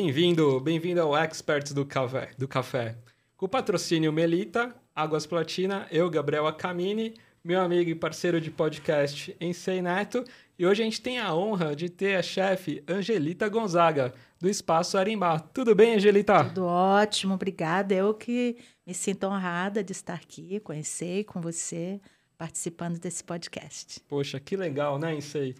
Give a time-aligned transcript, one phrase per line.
[0.00, 2.96] Bem-vindo, bem-vindo ao Experts do Café, do Café.
[3.36, 9.36] Com o patrocínio Melita, Águas Platina, eu, Gabriel Acamini, meu amigo e parceiro de podcast
[9.40, 10.22] Ensei Neto,
[10.56, 14.96] e hoje a gente tem a honra de ter a chefe Angelita Gonzaga, do Espaço
[14.96, 15.40] Arimbá.
[15.40, 16.44] Tudo bem, Angelita?
[16.44, 17.92] Tudo ótimo, obrigada.
[17.92, 22.00] Eu que me sinto honrada de estar aqui, conhecer com você,
[22.38, 23.98] participando desse podcast.
[24.08, 25.56] Poxa, que legal, né, Ensei?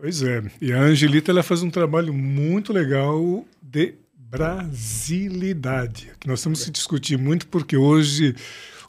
[0.00, 0.42] Pois é.
[0.62, 6.70] E a Angelita ela faz um trabalho muito legal de brasilidade, que nós temos que
[6.70, 8.34] discutir muito porque hoje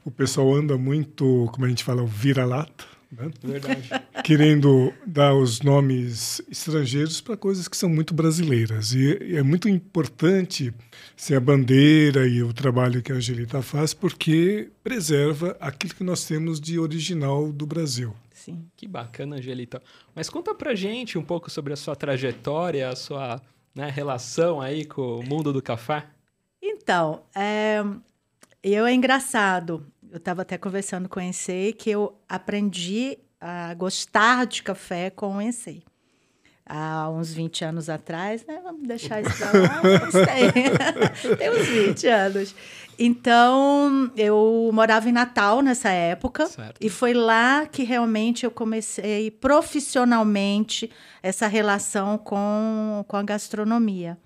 [0.05, 3.29] o pessoal anda muito, como a gente fala, vira-lata, né?
[3.43, 3.89] Verdade.
[4.23, 8.93] querendo dar os nomes estrangeiros para coisas que são muito brasileiras.
[8.93, 10.73] E, e é muito importante
[11.17, 16.23] ser a bandeira e o trabalho que a Angelita faz, porque preserva aquilo que nós
[16.25, 18.15] temos de original do Brasil.
[18.41, 18.67] Sim.
[18.75, 19.81] Que bacana, Angelita.
[20.15, 23.39] Mas conta pra gente um pouco sobre a sua trajetória, a sua
[23.75, 26.07] né, relação aí com o mundo do café.
[26.59, 27.83] Então, é,
[28.63, 29.85] eu é engraçado.
[30.11, 35.37] Eu estava até conversando com o Ensei que eu aprendi a gostar de café com
[35.37, 35.83] o Ensei.
[36.65, 38.59] Há uns 20 anos atrás, né?
[38.63, 39.81] Vamos deixar isso pra lá,
[41.37, 42.55] tem uns 20 anos.
[43.03, 46.45] Então, eu morava em Natal nessa época.
[46.45, 46.77] Certo.
[46.79, 50.87] E foi lá que realmente eu comecei profissionalmente
[51.23, 54.19] essa relação com, com a gastronomia.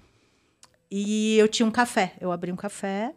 [0.91, 2.15] E eu tinha um café.
[2.19, 3.13] Eu abri um café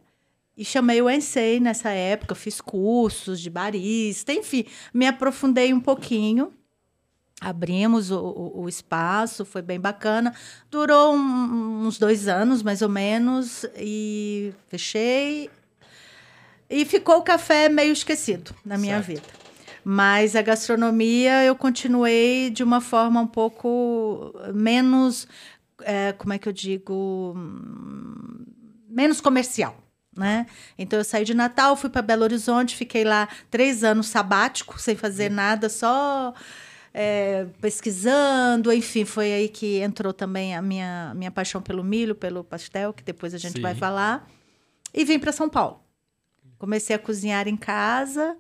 [0.57, 2.37] e chamei o Ensei nessa época.
[2.37, 6.53] Fiz cursos de barista, enfim, me aprofundei um pouquinho.
[7.41, 10.35] Abrimos o, o, o espaço, foi bem bacana.
[10.71, 15.49] Durou um- uns dois anos, mais ou menos, e fechei.
[16.69, 19.07] E ficou o café meio esquecido na minha Certo.
[19.07, 19.39] vida.
[19.85, 25.27] Mas a gastronomia eu continuei de uma forma um pouco menos,
[25.83, 27.35] eh, como é que eu digo,
[28.89, 29.77] menos comercial.
[30.17, 30.47] Né?
[30.77, 34.97] Então eu saí de Natal, fui para Belo Horizonte, fiquei lá três anos sabático, sem
[34.97, 36.35] fazer nada, só
[37.01, 42.43] é, pesquisando, enfim, foi aí que entrou também a minha, minha paixão pelo milho, pelo
[42.43, 43.61] pastel, que depois a gente Sim.
[43.63, 44.29] vai falar.
[44.93, 45.81] E vim para São Paulo.
[46.59, 48.37] Comecei a cozinhar em casa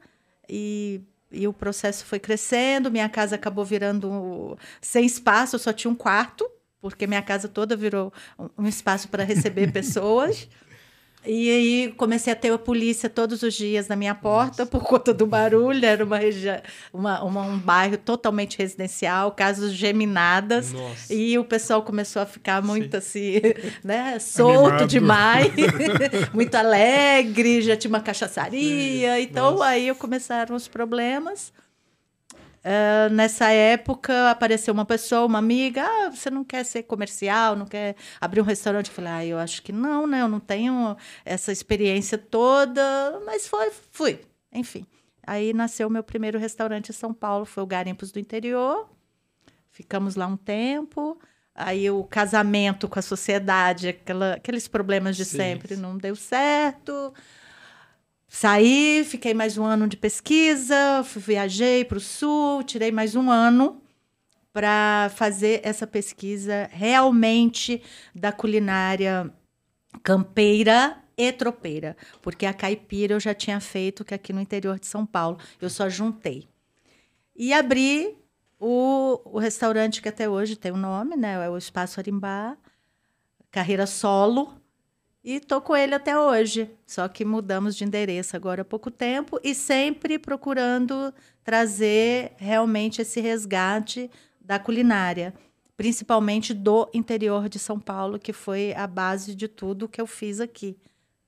[0.48, 2.90] e, e o processo foi crescendo.
[2.90, 6.44] Minha casa acabou virando sem espaço, eu só tinha um quarto,
[6.80, 10.48] porque minha casa toda virou um- um espaço para receber pessoas.
[11.26, 15.12] E aí comecei a ter a polícia todos os dias na minha porta por conta
[15.12, 15.84] do barulho.
[15.84, 16.60] Era uma região,
[16.92, 20.72] uma, uma- um bairro totalmente residencial, casas geminadas.
[20.72, 21.12] Nossa.
[21.12, 23.40] E o pessoal começou a ficar muito assim,
[23.84, 24.86] né, solto Animado.
[24.88, 25.52] demais,
[26.32, 29.20] muito alegre, já tinha uma cachaçaria.
[29.20, 29.64] Então Nossa.
[29.66, 31.52] aí começaram os problemas.
[32.64, 37.66] Ah, nessa época apareceu uma pessoa, uma amiga, ah, você não quer ser comercial, não
[37.66, 38.88] quer abrir um restaurante?
[38.88, 40.20] Eu falei, ah, eu acho que não, né?
[40.22, 44.20] Eu não tenho essa experiência toda, mas foi, fui,
[44.52, 44.84] enfim.
[45.26, 48.88] Aí nasceu o meu primeiro restaurante em São Paulo, foi o Garimpos do Interior.
[49.70, 51.18] Ficamos lá um tempo.
[51.54, 57.12] Aí o casamento com a sociedade, aquela- aqueles problemas de Sim, sempre, não deu certo.
[58.28, 63.80] Saí, fiquei mais um ano de pesquisa, viajei para o sul, tirei mais um ano
[64.52, 67.82] para fazer essa pesquisa realmente
[68.14, 69.32] da culinária
[70.02, 74.86] campeira e tropeira, porque a caipira eu já tinha feito que aqui no interior de
[74.86, 76.46] São Paulo, eu só juntei.
[77.34, 78.16] E abri
[78.60, 81.44] o, o restaurante que até hoje tem o nome, né?
[81.44, 82.56] É o Espaço Arimbá,
[83.50, 84.57] carreira solo.
[85.30, 86.70] E tô com ele até hoje.
[86.86, 91.12] Só que mudamos de endereço agora há pouco tempo e sempre procurando
[91.44, 95.34] trazer realmente esse resgate da culinária,
[95.76, 100.40] principalmente do interior de São Paulo, que foi a base de tudo que eu fiz
[100.40, 100.78] aqui.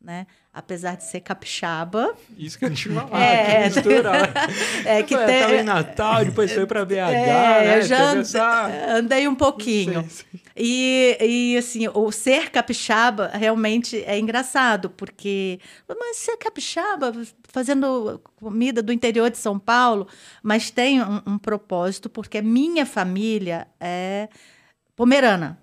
[0.03, 0.27] Né?
[0.51, 3.69] Apesar de ser capixaba, Isso que a gente vai falar, É.
[3.69, 4.13] que mistura.
[4.87, 7.27] é que tem, Tava em Natal, depois foi pra BH, é,
[7.67, 7.79] né?
[7.79, 10.01] eu já Teve and- essa- andei um pouquinho.
[10.05, 10.41] Sim, sim.
[10.57, 15.61] E, e assim, o ser capixaba realmente é engraçado, porque.
[15.87, 17.13] Mas ser capixaba,
[17.49, 20.09] fazendo comida do interior de São Paulo,
[20.43, 24.31] mas tem um, um propósito, porque minha família é
[24.97, 25.60] pomerana.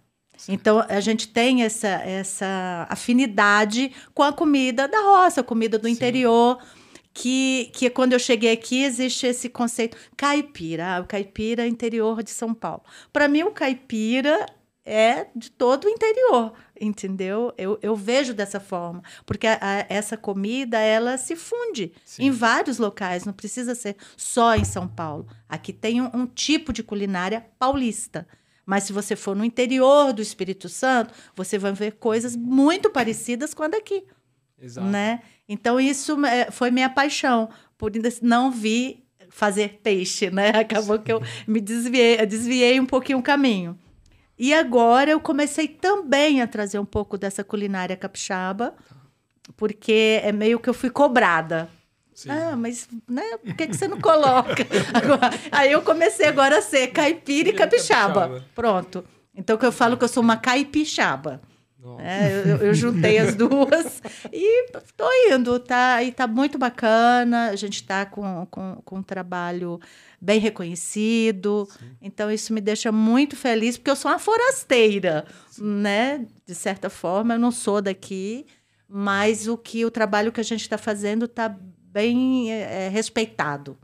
[0.48, 5.88] Então, a gente tem essa, essa afinidade com a comida da roça, a comida do
[5.88, 5.94] Sim.
[5.94, 6.60] interior.
[7.20, 12.22] Que, que quando eu cheguei aqui existe esse conceito caipira, ah, o caipira é interior
[12.22, 12.84] de São Paulo.
[13.12, 14.46] Para mim, o caipira
[14.86, 17.52] é de todo o interior, entendeu?
[17.58, 22.26] Eu, eu vejo dessa forma, porque a- a- essa comida ela se funde Sim.
[22.26, 25.26] em vários locais, não precisa ser só em São Paulo.
[25.50, 28.28] Aqui tem um, um tipo de culinária paulista,
[28.68, 33.54] Mas se você for no interior do Espírito Santo, você vai ver coisas muito parecidas
[33.54, 34.04] com a daqui.
[34.62, 34.86] Exato.
[34.86, 35.22] Né?
[35.48, 40.50] Então, isso é, foi minha paixão, por não vir fazer peixe, né?
[40.60, 43.80] Acabou que eu me desviei, desviei um pouquinho o caminho.
[44.38, 48.76] E agora eu comecei também a trazer um pouco dessa culinária capixaba,
[49.56, 51.70] porque é meio que eu fui cobrada.
[52.18, 52.32] Sim.
[52.32, 54.66] Ah, mas né, por que, que você não coloca?
[54.92, 58.22] Agora, aí eu comecei agora a ser caipira e capixaba.
[58.22, 58.46] capixaba.
[58.56, 59.06] Pronto.
[59.36, 61.40] Então que eu falo que eu sou uma caipixaba.
[62.00, 64.02] É, eu, eu, juntei as duas
[64.34, 66.02] e estou indo, tá?
[66.02, 67.50] E tá muito bacana.
[67.52, 69.80] A gente está com, com, com um trabalho
[70.20, 71.68] bem reconhecido.
[71.70, 71.98] Sim.
[72.02, 75.64] Então, isso me deixa muito feliz, porque eu sou uma forasteira, Sim.
[75.64, 76.26] né?
[76.48, 78.48] De certa forma, eu não sou daqui,
[78.90, 81.56] mas o que o trabalho que a gente está fazendo está
[81.98, 83.76] bem é, respeitado.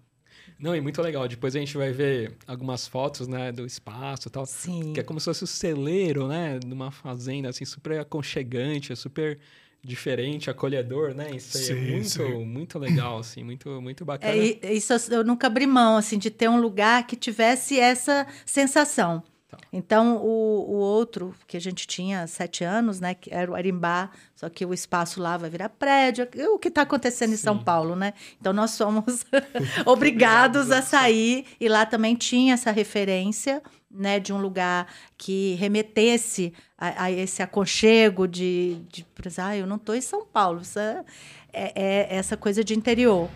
[0.59, 1.27] Não, e muito legal.
[1.27, 4.45] Depois a gente vai ver algumas fotos, né, do espaço e tal.
[4.45, 4.93] Sim.
[4.93, 9.39] Que é como se fosse o celeiro, né, de uma fazenda, assim, super aconchegante, super
[9.83, 11.31] diferente, acolhedor, né?
[11.35, 12.45] Isso aí é sim, é muito, sim.
[12.45, 14.31] muito legal, assim, muito, muito bacana.
[14.33, 19.23] É, isso eu nunca abri mão, assim, de ter um lugar que tivesse essa sensação.
[19.53, 19.67] Tá.
[19.71, 23.13] Então, o, o outro, que a gente tinha sete anos, né?
[23.13, 26.27] Que era o Arimbá, só que o espaço lá vai virar prédio.
[26.53, 27.35] O que está acontecendo Sim.
[27.35, 28.13] em São Paulo, né?
[28.39, 29.25] Então, nós somos
[29.85, 31.45] obrigados a sair.
[31.59, 34.19] E lá também tinha essa referência, né?
[34.19, 39.05] De um lugar que remetesse a, a esse aconchego de, de...
[39.37, 40.61] Ah, eu não estou em São Paulo.
[40.61, 41.03] Isso é,
[41.51, 43.29] é, é essa coisa de interior.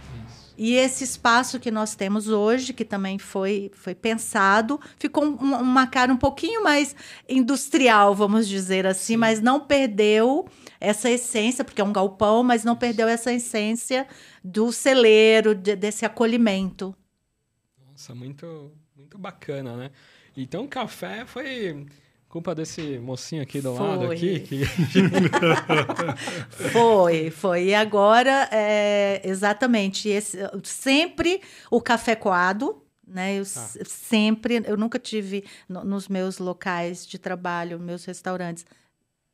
[0.58, 6.12] E esse espaço que nós temos hoje, que também foi, foi pensado, ficou uma cara
[6.12, 6.96] um pouquinho mais
[7.30, 9.18] industrial, vamos dizer assim, Sim.
[9.18, 10.48] mas não perdeu
[10.80, 14.08] essa essência, porque é um galpão, mas não perdeu essa essência
[14.44, 16.96] do celeiro, de, desse acolhimento.
[17.88, 19.92] Nossa, muito, muito bacana, né?
[20.36, 21.86] Então, o café foi
[22.38, 23.88] Culpa desse mocinho aqui do foi.
[23.88, 24.40] lado aqui?
[24.42, 24.62] Que...
[26.72, 27.70] foi, foi.
[27.70, 31.42] E agora, é, exatamente, esse, sempre
[31.72, 33.40] o café coado, né?
[33.40, 33.86] Eu ah.
[33.88, 38.68] sempre, eu nunca tive no, nos meus locais de trabalho, meus restaurantes,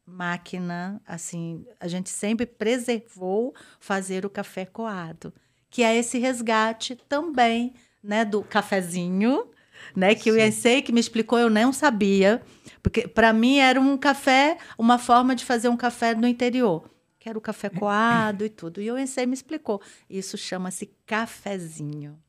[0.06, 5.34] máquina, assim, a gente sempre preservou fazer o café coado,
[5.70, 9.50] que é esse resgate também, né, do cafezinho,
[9.94, 10.32] né, que Sim.
[10.32, 12.42] o Ensei que me explicou, eu não sabia.
[12.84, 16.88] Porque para mim era um café, uma forma de fazer um café no interior.
[17.18, 18.82] Que era o café coado e tudo.
[18.82, 19.82] E o Ensei me explicou.
[20.10, 22.20] Isso chama-se cafezinho.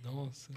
[0.00, 0.52] Nossa.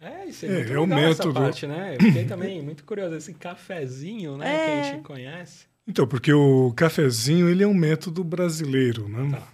[0.00, 1.34] É, isso é, é muito é, é o método.
[1.34, 1.96] parte, né?
[1.96, 3.16] Eu fiquei também muito curioso.
[3.16, 4.54] Esse cafezinho, né?
[4.54, 4.64] É.
[4.64, 5.66] Que a gente conhece.
[5.86, 9.30] Então, porque o cafezinho, ele é um método brasileiro, né?
[9.32, 9.48] Tá.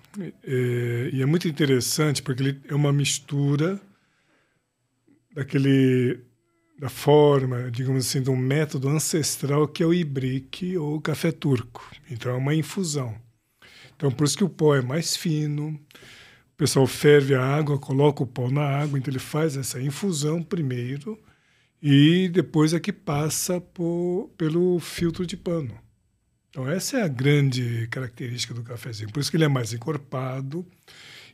[0.45, 3.81] É, e é muito interessante porque ele é uma mistura
[5.35, 6.21] daquele
[6.79, 11.91] da forma, digamos assim, de um método ancestral que é o ibrique ou café turco.
[12.11, 13.15] Então é uma infusão.
[13.97, 15.69] Então por isso que o pó é mais fino.
[15.69, 20.43] O pessoal ferve a água, coloca o pó na água, então ele faz essa infusão
[20.43, 21.19] primeiro
[21.83, 25.75] e depois é que passa por, pelo filtro de pano.
[26.51, 29.11] Então essa é a grande característica do cafezinho.
[29.13, 30.67] Por isso que ele é mais encorpado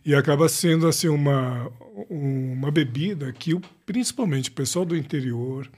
[0.04, 1.70] e acaba sendo assim uma
[2.08, 3.54] uma bebida que
[3.92, 5.70] principalmente o pessoal do interior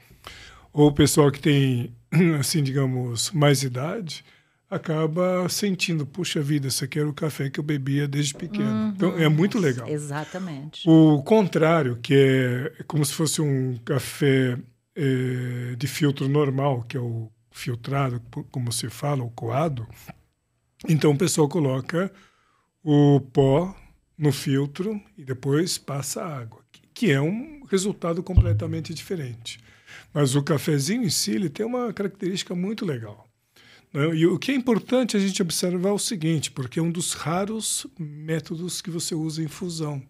[0.71, 1.93] ou o pessoal que tem
[2.39, 4.23] assim digamos mais idade
[4.69, 8.69] acaba sentindo puxa vida esse aqui era o café que eu bebia desde pequeno.
[8.69, 8.89] Uhum.
[8.95, 9.87] então é muito legal.
[9.87, 10.89] Exatamente.
[10.89, 14.57] O contrário que é como se fosse um café
[14.95, 19.85] é, de filtro normal que é o filtrado como se fala o coado
[20.87, 22.09] então o pessoal coloca
[22.81, 23.75] o pó
[24.17, 26.64] no filtro e depois passa a água,
[26.95, 29.59] que é um resultado completamente diferente.
[30.13, 33.27] Mas o cafezinho em si ele tem uma característica muito legal.
[33.93, 34.15] Né?
[34.15, 37.13] E o que é importante a gente observar é o seguinte, porque é um dos
[37.13, 40.01] raros métodos que você usa em fusão.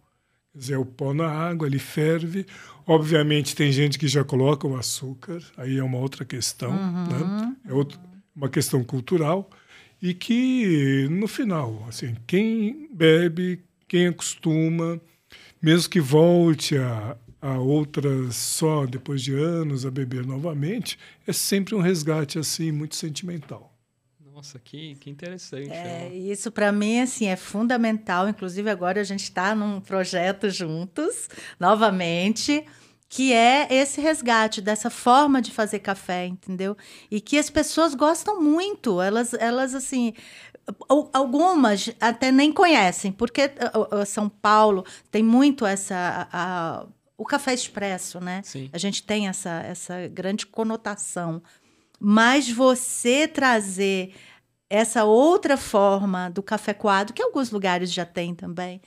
[0.54, 2.46] Quer dizer, o pó na água, ele ferve.
[2.86, 7.08] Obviamente, tem gente que já coloca o açúcar, aí é uma outra questão, uhum.
[7.08, 7.56] né?
[7.68, 8.00] é outro,
[8.34, 9.50] uma questão cultural.
[10.00, 15.02] E que, no final, assim, quem bebe, quem acostuma,
[15.66, 21.74] mesmo que volte a, a outras só depois de anos a beber novamente, é sempre
[21.74, 23.76] um resgate assim muito sentimental.
[24.32, 25.72] Nossa, que, que interessante.
[25.72, 28.30] É, isso para mim assim é fundamental.
[28.30, 31.28] Inclusive agora a gente está num projeto juntos,
[31.60, 32.64] novamente,
[33.10, 36.78] que é esse resgate dessa forma de fazer café, entendeu?
[37.10, 39.02] E que as pessoas gostam muito.
[39.02, 40.14] Elas, elas assim,
[41.14, 43.52] Algumas até nem conhecem, porque
[44.08, 46.28] São Paulo tem muito essa.
[46.32, 46.86] A,
[47.18, 48.42] o café expresso, né?
[48.44, 48.70] Sim.
[48.74, 51.42] A gente tem essa, essa grande conotação.
[52.00, 54.14] Mas você trazer
[54.70, 58.82] essa outra forma do café coado, que alguns lugares já tem também,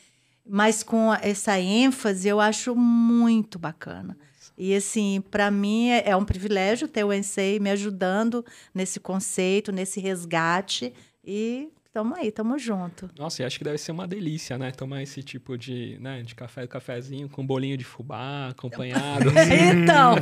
[0.46, 4.18] mas com essa ênfase, eu acho muito bacana.
[4.56, 8.44] E assim, para mim é, é um privilégio ter o Ensei me ajudando
[8.74, 10.92] nesse conceito, nesse resgate
[11.30, 13.10] e Tamo aí, tamo junto.
[13.18, 14.70] Nossa, e acho que deve ser uma delícia, né?
[14.70, 19.30] Tomar esse tipo de, né, de café, cafezinho com bolinho de fubá, acompanhado.
[19.32, 20.14] então,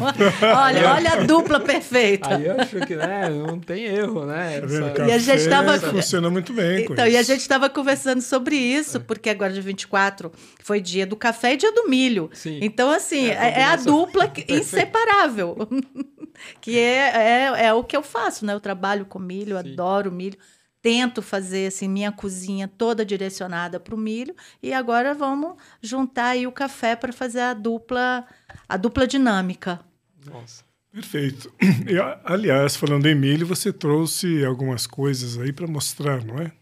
[0.57, 2.37] olha, olha a dupla perfeita.
[2.37, 4.61] Aí eu acho que, né, não tem erro, né?
[4.61, 4.67] Tá?
[4.67, 6.85] Essa- E a gente tava- Funciona muito bem.
[6.87, 10.33] com Então, e a gente estava conversando sobre isso, porque agora dia 24
[10.63, 12.31] foi dia do café e dia do milho.
[12.33, 12.59] Sim.
[12.63, 15.57] Então, assim, É, é, é a dupla inseparável.
[16.61, 18.55] que é, é, é o que eu faço, né?
[18.55, 19.73] Eu trabalho com milho, Sim.
[19.73, 20.39] adoro milho.
[20.87, 26.47] Tento fazer assim minha cozinha toda direcionada para o milho e agora vamos juntar aí
[26.47, 28.25] o café para fazer a dupla
[28.69, 29.81] a dupla dinâmica.
[30.25, 30.63] Nossa.
[30.93, 31.53] Perfeito.
[31.61, 36.53] E, aliás, falando em milho, você trouxe algumas coisas aí para mostrar, não é?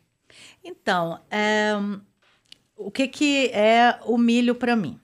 [0.64, 1.74] Então, é,
[2.78, 4.98] o que, que é o milho para mim?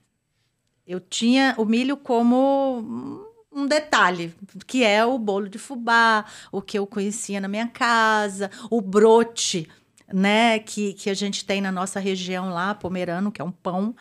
[0.86, 4.34] Eu tinha o milho como um detalhe,
[4.66, 9.68] que é o bolo de fubá, o que eu conhecia na minha casa, o brote,
[10.12, 13.94] né, que, que a gente tem na nossa região lá, pomerano, que é um pão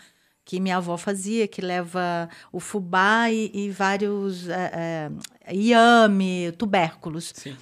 [0.46, 5.12] que minha avó fazia, que leva o fubá e, e vários é,
[5.46, 7.32] é, iame, tubérculos.
[7.36, 7.56] Sim.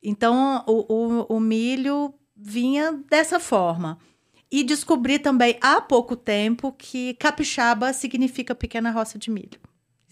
[0.00, 3.98] Então, o, o, o milho vinha dessa forma.
[4.50, 9.58] E descobri também há pouco tempo que capixaba significa pequena roça de milho.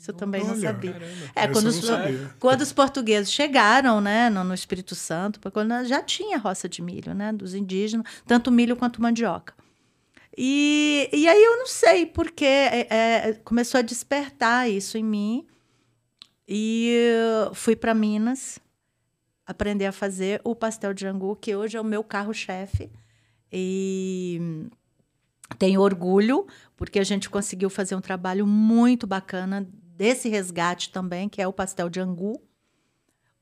[0.00, 0.60] Isso eu também não Olha.
[0.60, 0.92] sabia.
[0.94, 1.30] Caramba.
[1.36, 1.98] É, quando os, não
[2.38, 7.12] quando os portugueses chegaram, né, no, no Espírito Santo, quando já tinha roça de milho,
[7.12, 9.52] né, dos indígenas, tanto milho quanto mandioca.
[10.34, 15.46] E, e aí eu não sei porque é, é, começou a despertar isso em mim
[16.48, 16.98] e
[17.52, 18.58] fui para Minas
[19.46, 22.90] aprender a fazer o pastel de angu, que hoje é o meu carro-chefe.
[23.52, 24.40] E
[25.58, 29.68] tenho orgulho, porque a gente conseguiu fazer um trabalho muito bacana
[30.00, 32.40] desse resgate também, que é o pastel de angu.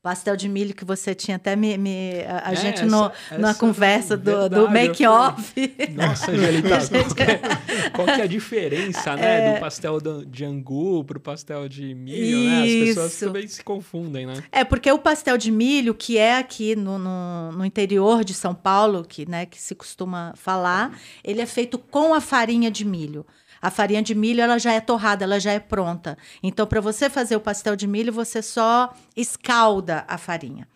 [0.02, 1.76] Pastel de milho que você tinha até me.
[1.76, 5.54] me- a a É, gente essa- no, na essa conversa do, verdade, do eu make-off.
[5.94, 9.54] Nossa, Angelita, qual, que é, qual que é a diferença, né, É.
[9.54, 12.62] do pastel do- de angu pro pastel de milho, né?
[12.62, 14.42] As pessoas também se confundem, né?
[14.52, 18.54] É, porque o pastel de milho, que é aqui no, no, no interior de São
[18.54, 23.26] Paulo, que, né, que se costuma falar, ele é feito com a farinha de milho.
[23.60, 26.16] A farinha de milho ela já é torrada, ela já é pronta.
[26.42, 30.68] Então, para você fazer o pastel de milho, você só escalda a farinha.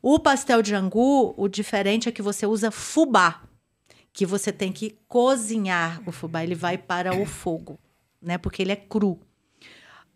[0.00, 3.42] O pastel de angu, o diferente é que você usa fubá,
[4.12, 7.78] que você tem que cozinhar o fubá, ele vai para o fogo,
[8.20, 8.38] né?
[8.38, 9.18] Porque ele é cru.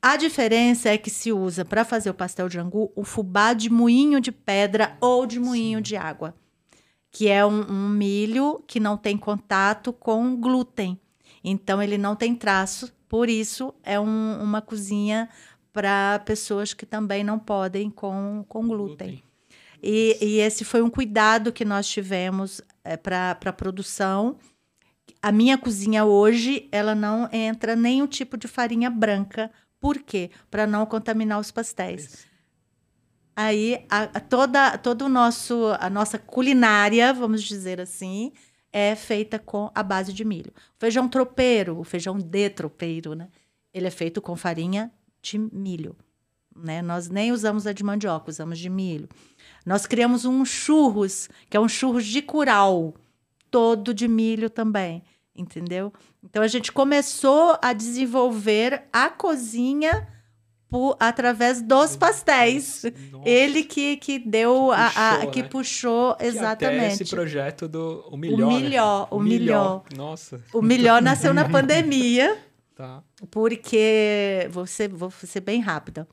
[0.00, 3.70] A diferença é que se usa para fazer o pastel de angu o fubá de
[3.70, 6.34] moinho de pedra ou de moinho de água,
[7.10, 10.98] que é um, um milho que não tem contato com glúten.
[11.44, 15.28] Então ele não tem traço, por isso é um- uma cozinha
[15.72, 19.22] para pessoas que também não podem com, com glúten.
[19.82, 22.60] E, e esse foi um cuidado que nós tivemos
[23.02, 24.36] para a produção.
[25.20, 29.50] A minha cozinha hoje, ela não entra nenhum tipo de farinha branca.
[29.80, 30.30] Por quê?
[30.50, 32.26] Para não contaminar os pastéis.
[33.34, 38.32] Aí, a, a toda, todo o nosso, a nossa culinária, vamos dizer assim,
[38.72, 40.52] é feita com a base de milho.
[40.76, 43.28] O feijão tropeiro, o feijão de tropeiro, né?
[43.72, 45.96] Ele é feito com farinha de milho.
[46.54, 46.82] Né?
[46.82, 49.08] Nós nem usamos a de mandioca, usamos de milho.
[49.64, 52.94] Nós criamos um churros, que é um churros de curau,
[53.50, 55.02] todo de milho também,
[55.34, 55.92] entendeu?
[56.22, 60.08] Então a gente começou a desenvolver a cozinha
[60.72, 62.82] por, através dos pastéis.
[63.10, 63.28] Nossa.
[63.28, 65.48] Ele que, que deu a, a- puxou, que né?
[65.48, 67.02] puxou Que exatamente.
[67.02, 68.50] esse projeto do o melhor.
[68.50, 68.58] né?
[68.58, 69.84] melhor, o melhor.
[69.94, 72.38] Nossa, O melhor nasceu na pandemia,
[72.74, 73.02] tá.
[73.30, 76.08] porque vou ser, vou ser bem rápida.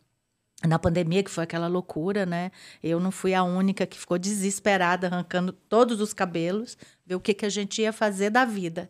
[0.67, 2.51] Na pandemia, que foi aquela loucura, né?
[2.83, 7.33] Eu não fui a única que ficou desesperada, arrancando todos os cabelos, ver o que,
[7.33, 8.89] que a gente ia fazer da vida.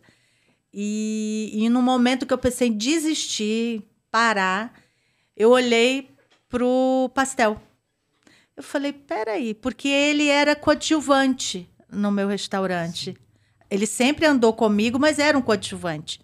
[0.74, 4.74] E, e no momento que eu pensei em desistir, parar,
[5.40, 6.10] eu olhei
[6.50, 7.58] pro pastel.
[8.54, 13.16] Eu falei, peraí, porque ele era coadjuvante no meu restaurante.
[13.70, 16.20] Ele sempre andou comigo, mas era um coadjuvante.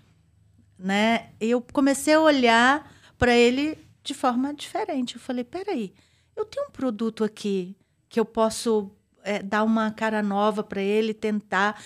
[0.78, 1.30] Né?
[1.40, 5.14] E eu comecei a olhar para ele de forma diferente.
[5.14, 5.94] Eu falei, peraí,
[6.36, 7.74] eu tenho um produto aqui
[8.10, 8.90] que eu posso
[9.24, 11.82] é, dar uma cara nova para ele, tentar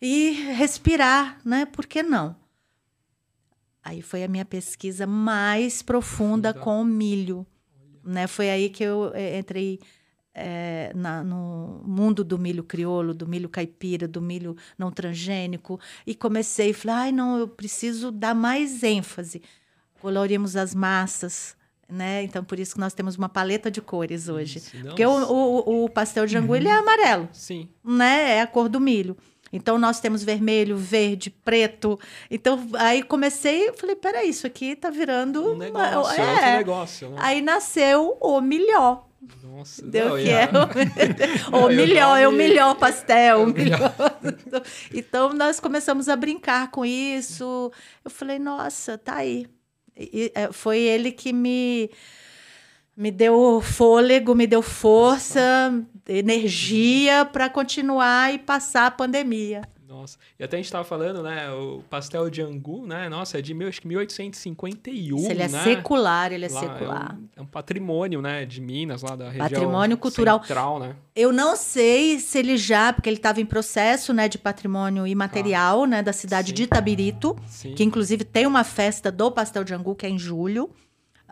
[0.00, 1.66] e respirar, né?
[1.66, 2.39] Por que não?
[3.82, 7.46] Aí foi a minha pesquisa mais profunda com o milho.
[8.04, 8.26] Né?
[8.26, 9.78] Foi aí que eu eh, entrei
[10.34, 15.78] eh, na- no mundo do milho crioulo, do milho caipira, do milho não transgênico.
[16.06, 19.42] E comecei, falei, ai, não, eu preciso dar mais ênfase.
[20.00, 21.54] Colorimos as massas,
[21.88, 22.22] né?
[22.22, 24.58] Então, por isso que nós temos uma paleta de cores hoje.
[24.58, 27.68] Isso, Porque o, o, o pastel de angu, ele é amarelo Sim.
[27.84, 28.36] né?
[28.36, 29.16] É a cor do milho.
[29.52, 31.98] Então nós temos vermelho, verde, preto.
[32.30, 36.30] Então aí comecei, falei, peraí, isso aqui tá virando Um uma- negócio, é.
[36.30, 37.16] outro negócio, né?
[37.20, 39.02] Aí nasceu o milhó.
[39.42, 40.30] Nossa, Deu não, que
[41.98, 43.16] é o, é o pastel.
[43.16, 43.76] É o milhó.
[43.76, 44.62] milhó.
[44.94, 47.70] então nós começamos a brincar com isso.
[48.04, 49.46] Eu falei, nossa, tá aí.
[49.96, 51.90] E, é, foi ele que me
[53.00, 55.72] me deu fôlego, me deu força,
[56.06, 59.62] energia para continuar e passar a pandemia.
[59.88, 60.18] Nossa.
[60.38, 61.50] E até a gente tava falando, né?
[61.50, 63.08] O pastel de angu, né?
[63.08, 65.64] Nossa, é de mil, acho que 1851, Se ele é né?
[65.64, 67.10] secular, ele é Lá, secular.
[67.10, 68.44] É um, é um patrimônio, né?
[68.44, 70.38] De Minas, lá da região Patrimônio cultural.
[70.40, 70.94] central, né?
[71.16, 75.86] Eu não sei se ele já, porque ele estava em processo né, de patrimônio imaterial
[75.86, 76.54] né, da cidade Sim.
[76.54, 77.74] de Itabirito, Sim.
[77.74, 80.70] que inclusive tem uma festa do pastel de angu, que é em julho.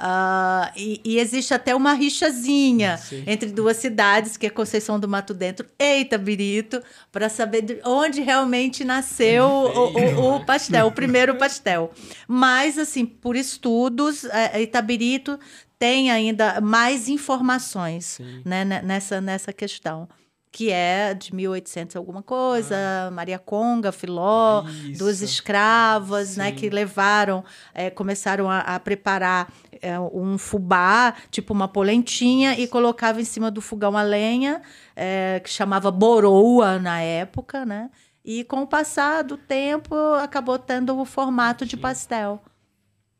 [0.00, 3.24] Ah, e, e existe até uma rixazinha Sim.
[3.26, 8.20] entre duas cidades, que é Conceição do Mato Dentro e Itabirito, para saber de onde
[8.20, 11.90] realmente nasceu o, o- o pastel, o primeiro pastel.
[12.28, 15.38] Mas, assim, por estudos, é, Itabirito
[15.78, 20.08] tem ainda mais informações né, ne- nessa, nessa questão.
[20.50, 22.74] Que é de 1800 alguma coisa,
[23.12, 24.62] Maria Conga, Filó,
[24.96, 25.24] duas Isso.
[25.26, 29.52] escravas, né, que levaram, eh, começaram a, a preparar
[29.82, 34.62] eh, um fubá, tipo uma polentinha, e colocava em cima do fogão a lenha,
[34.96, 37.90] eh, que chamava boroa na época, né?
[38.24, 42.42] E com o passar do tempo, acabou tendo o formato de pastel.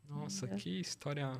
[0.07, 1.31] Nossa, que história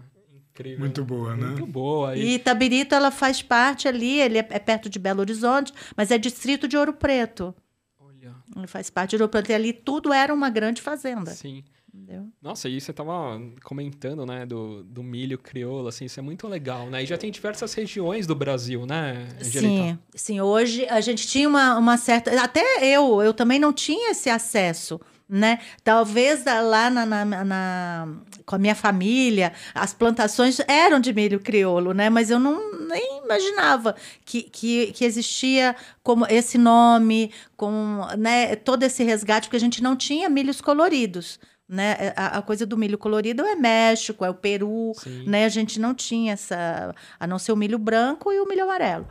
[0.60, 0.80] incrível.
[0.80, 1.48] Muito boa, né?
[1.48, 2.16] Muito boa.
[2.16, 6.18] E Itabirito, ela faz parte ali, ele é, é perto de Belo Horizonte, mas é
[6.18, 7.56] distrito de Ouro Preto.
[8.00, 9.50] Olha, Ele faz parte de Ouro Preto.
[9.52, 11.32] E ali tudo era uma grande fazenda.
[11.32, 11.64] sim.
[12.02, 12.28] Entendeu?
[12.42, 16.90] Nossa, e você tava comentando, né, do, do milho crioulo, assim, isso é muito legal,
[16.90, 17.04] né?
[17.04, 19.84] E já tem diversas regiões do Brasil, né, Angelita?
[19.84, 20.42] Sim, sim.
[20.42, 22.42] Hoje a gente tinha uma, uma certa.
[22.42, 25.00] Até eu, eu também não tinha esse acesso.
[25.32, 25.60] Né?
[25.84, 28.08] Talvez lá na, na- na-
[28.48, 32.10] com a minha família, as plantações eram de milho crioulo, né?
[32.10, 38.82] Mas eu não nem imaginava que, que, que existia como esse nome, com né, todo
[38.82, 41.40] esse resgate, porque a gente não tinha milhos coloridos.
[41.72, 42.14] Né?
[42.16, 45.24] A, a coisa do milho colorido é México, é o Peru, Sim.
[45.28, 45.46] né?
[45.46, 49.08] A gente não tinha essa, a não ser o milho branco e o milho amarelo.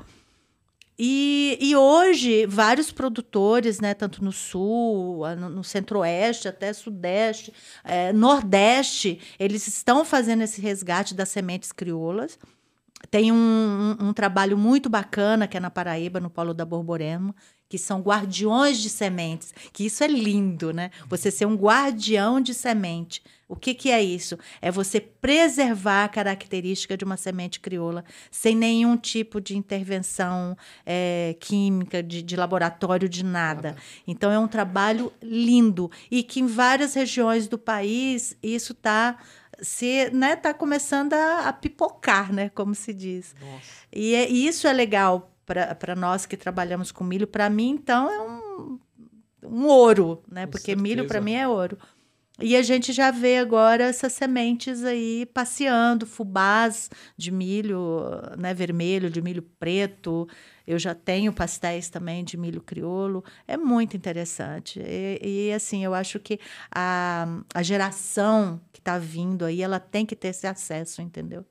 [0.99, 7.53] E, e hoje, vários produtores, né, tanto no sul, no, no centro-oeste, até sudeste,
[7.85, 12.37] eh, nordeste, eles estão fazendo esse resgate das sementes crioulas.
[13.13, 13.37] Tem um,
[14.01, 17.33] um- um trabalho muito bacana que é na Paraíba, no Polo da Borborema,
[17.69, 19.53] que são guardiões de sementes.
[19.73, 20.91] Que isso é lindo, né?
[21.09, 23.23] Você ser um guardião de semente.
[23.47, 24.39] O que, que é isso?
[24.61, 31.35] É você preservar a característica de uma semente crioula sem nenhum tipo de intervenção eh,
[31.41, 33.75] química, de, de laboratório, de nada.
[34.07, 35.91] Então, é um trabalho lindo.
[36.11, 39.17] E que em várias regiões do país isso está
[39.61, 43.35] se né, tá começando a, a pipocar, né, como se diz.
[43.41, 43.63] Nossa.
[43.93, 47.27] E, é- e isso é legal para nós que trabalhamos com milho.
[47.27, 48.79] Para mim, então, é um,
[49.43, 50.47] um ouro, né?
[50.47, 51.25] Com Porque milho para certeza.
[51.25, 51.79] mim é ouro.
[52.41, 58.01] E a gente já vê agora essas sementes aí passeando, fubás de milho
[58.39, 60.29] né, vermelho, de milho preto.
[60.65, 63.25] Eu já tenho pastéis também de milho crioulo.
[63.47, 64.79] É muito interessante.
[64.81, 66.39] E, e, assim, eu acho que
[66.71, 71.45] a, a geração que está vindo aí, ela tem que ter esse acesso, entendeu?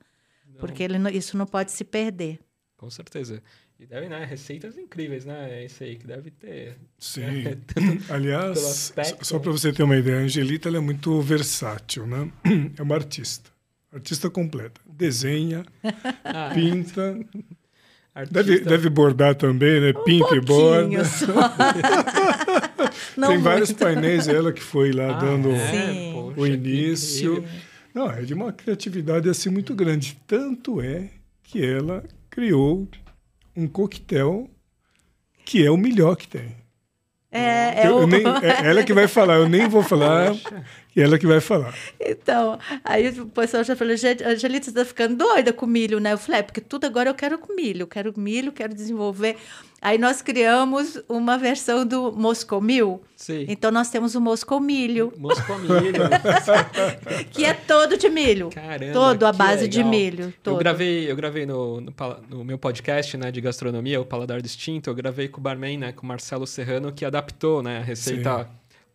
[0.48, 2.40] Não, Porque ele isso não pode se perder.
[2.78, 3.44] Com certeza.
[3.80, 5.64] E deve, né, receitas incríveis, né?
[5.66, 6.78] Isso aí que deve ter.
[6.98, 7.44] Sim.
[7.74, 12.30] pelo Aliás, só para você ter uma ideia, a Angelita é muito versátil, né?
[12.78, 13.52] É uma artista.
[13.94, 14.82] Artista completa.
[14.86, 15.64] Desenha,
[16.24, 17.20] Ah, pinta,
[18.14, 19.94] artista- deve, deve bordar também, né?
[20.06, 21.04] Pinta e borda.
[23.28, 23.80] Tem vários muito.
[23.80, 26.12] painéis, ela que foi lá Ah, dando é?
[26.14, 27.44] Poxa, o que início.
[27.94, 30.18] Não, é de uma criatividade assim muito grande.
[30.28, 31.10] Tanto é
[31.44, 32.88] que ela criou
[33.58, 34.48] um coquetel
[35.44, 36.56] que é o melhor que tem.
[37.32, 38.08] É, é Eu- eu o...
[38.08, 40.34] nem- é ela que vai falar, eu nem vou falar,
[40.96, 41.74] e ela que vai falar.
[42.00, 46.14] Então, aí o pessoal já falou, gente, Angelita, você tá ficando doida com milho, né?
[46.14, 49.36] Eu falei, é, porque tudo agora eu quero com milho, eu quero milho, quero desenvolver.
[49.82, 53.02] Aí nós criamos uma versão do Moscou Mil.
[53.16, 53.46] Sim.
[53.48, 56.04] Então nós temos o Moscou Milho, Moscomilho.
[57.32, 58.50] que é todo de milho.
[58.50, 58.94] Caramba.
[58.94, 59.92] todo à que base de legal.
[59.92, 60.24] milho.
[60.26, 60.58] Eu Todo.
[60.58, 61.94] gravei, eu gravei no, no,
[62.30, 65.92] no meu podcast né, de gastronomia, o Paladar Distinto, eu gravei com o barman, né,
[65.92, 68.50] com o Marcelo Serrano, que adaptou né, a receita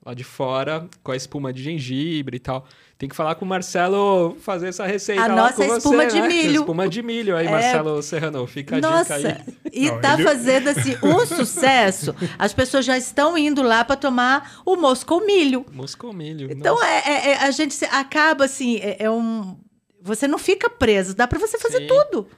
[0.04, 2.66] lá de fora, com a espuma de gengibre e tal.
[3.02, 6.06] Tem que falar com o Marcelo fazer essa receita A lá nossa com você, espuma
[6.06, 6.28] de né?
[6.28, 6.60] milho.
[6.60, 7.50] Espuma de milho aí, É.
[7.50, 9.54] Marcelo Serrano, fica a Nossa, dica aí.
[9.72, 12.14] e Não, tá ele- fazendo assim um sucesso.
[12.38, 15.66] As pessoas já estão indo lá para tomar o Moscou Milho.
[15.72, 16.48] Moscomilho.
[16.52, 16.86] Então nossa.
[16.86, 19.56] é, é- é- a gente se- acaba assim, é, é um.
[20.00, 21.88] Você não fica preso, dá para você fazer Sim.
[21.88, 22.28] tudo.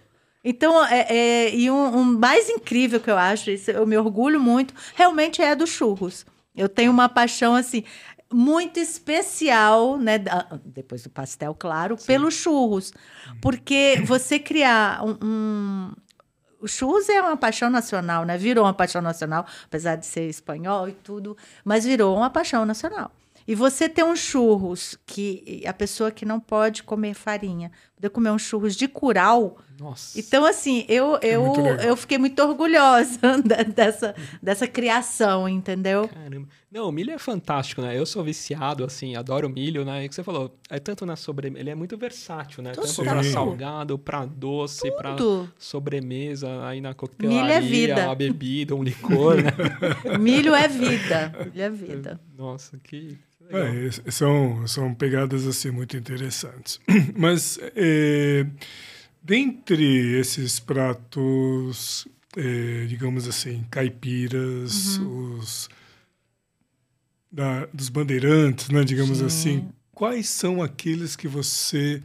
[0.42, 4.40] Então, é, é- e um, um mais incrível que eu acho, isso eu me orgulho
[4.40, 6.24] muito, realmente é dos churros.
[6.56, 7.84] Eu tenho uma paixão assim
[8.32, 10.18] muito especial, né?
[10.64, 12.92] Depois do pastel, claro, pelos churros,
[13.40, 15.92] porque você criar um, um
[16.60, 18.38] o churros é uma paixão nacional, né?
[18.38, 23.12] Virou uma paixão nacional, apesar de ser espanhol e tudo, mas virou uma paixão nacional.
[23.46, 28.30] E você ter um churros que a pessoa que não pode comer farinha, poder comer
[28.30, 29.58] um churros de curau.
[29.78, 30.18] Nossa.
[30.18, 31.84] Então, assim, eu, eu, muito legal.
[31.84, 33.18] eu fiquei muito orgulhosa
[33.76, 36.08] dessa, dessa criação, entendeu?
[36.08, 36.48] Caramba.
[36.74, 37.96] Não, o milho é fantástico, né?
[37.96, 40.02] Eu sou viciado, assim, adoro milho, né?
[40.02, 42.72] E o que você falou, é tanto na sobremesa, ele é muito versátil, né?
[42.72, 43.04] Tanto Sim.
[43.04, 45.48] pra salgado, pra doce, Tudo.
[45.56, 48.06] sobremesa, aí na coquetelaria, Milho é vida.
[48.06, 49.52] uma bebida, um licor, né?
[50.18, 51.32] Milho é vida.
[51.44, 52.20] Milho é vida.
[52.36, 53.16] Nossa, que.
[53.50, 56.80] É, são, são pegadas assim muito interessantes.
[57.16, 58.44] Mas é,
[59.22, 65.68] dentre esses pratos, é, digamos assim, caipiras, os
[67.34, 69.24] da- dos bandeirantes, né, digamos Sim.
[69.26, 72.00] assim, quais são aqueles que você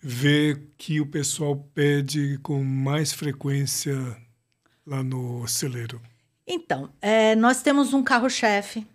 [0.00, 4.16] vê que o pessoal pede com mais frequência
[4.86, 6.00] lá no celeiro?
[6.46, 8.86] Então, é, nós temos um carro-chefe,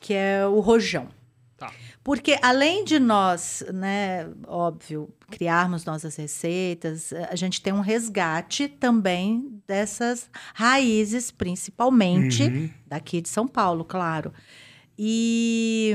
[0.00, 1.08] que é o rojão.
[1.58, 1.72] Tá.
[2.02, 9.60] Porque além de nós, né, óbvio, criarmos nossas receitas, a gente tem um resgate também
[9.66, 12.70] dessas raízes, principalmente Uhum.
[12.86, 14.32] daqui de São Paulo, claro.
[14.98, 15.94] E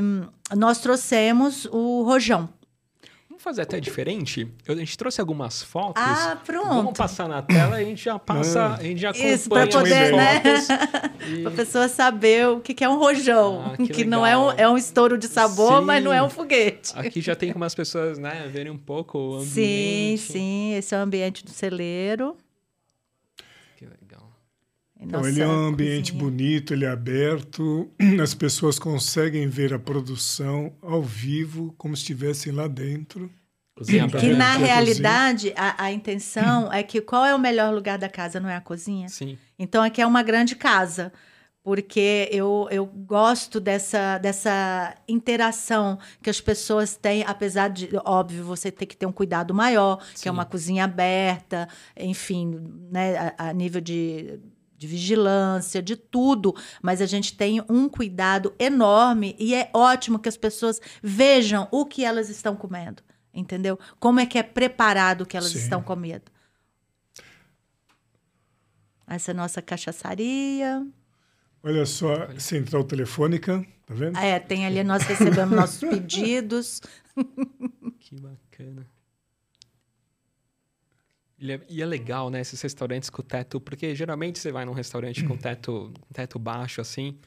[0.55, 2.47] nós trouxemos o rojão.
[3.27, 4.47] Vamos fazer até diferente?
[4.67, 6.03] Eu- a gente trouxe algumas fotos.
[6.05, 6.97] Ah, Vamos pronto.
[6.97, 9.69] passar na tela e a gente já passa, a gente já acompanha Isso, pra as
[9.73, 10.41] poder, né?
[10.41, 10.67] fotos.
[11.27, 13.71] e- Para a pessoa saber o que que é um rojão.
[13.73, 15.85] Ah, que que não é um, é um estouro de sabor, Sim.
[15.85, 16.91] mas não é um foguete.
[16.95, 19.49] Aqui já tem algumas pessoas, né, verem um pouco o Sim,
[20.13, 20.21] ambiente.
[20.33, 20.73] sim.
[20.75, 22.35] Esse é o ambiente do celeiro.
[25.07, 26.23] Que Então, ele é um ambiente cozinha.
[26.23, 27.89] bonito, ele é aberto,
[28.21, 33.31] as pessoas conseguem ver a produção ao vivo, como se estivessem lá dentro.
[33.75, 34.37] Cozinha Que Que aberta.
[34.37, 38.39] na Pra realidade, a, a intenção é que qual é o melhor lugar da casa,
[38.39, 39.09] não é a cozinha?
[39.09, 39.37] Sim.
[39.57, 41.11] Então aqui é uma grande casa.
[41.63, 48.71] Porque eu, eu gosto dessa, dessa interação que as pessoas têm, apesar de, óbvio, você
[48.71, 50.29] ter que ter um cuidado maior, que Sim.
[50.29, 52.59] é uma cozinha aberta, enfim,
[52.91, 54.39] né, a, a nível de,
[54.81, 56.55] de vigilância, de tudo.
[56.81, 61.85] Mas a gente tem um cuidado enorme e é ótimo que as pessoas vejam o
[61.85, 63.77] que elas estão comendo, entendeu?
[63.99, 65.59] Como é que é preparado o que elas Sim.
[65.59, 66.31] estão comendo.
[69.05, 70.83] Essa é a nossa cachaçaria.
[71.61, 74.17] Olha só, central telefônica, tá vendo?
[74.17, 76.81] É, tem ali, nós recebemos nossos pedidos.
[77.99, 78.87] Que bacana.
[81.41, 84.73] E é, e é legal, né, esses restaurantes com teto, porque geralmente você vai num
[84.73, 87.17] restaurante com teto, teto baixo, assim,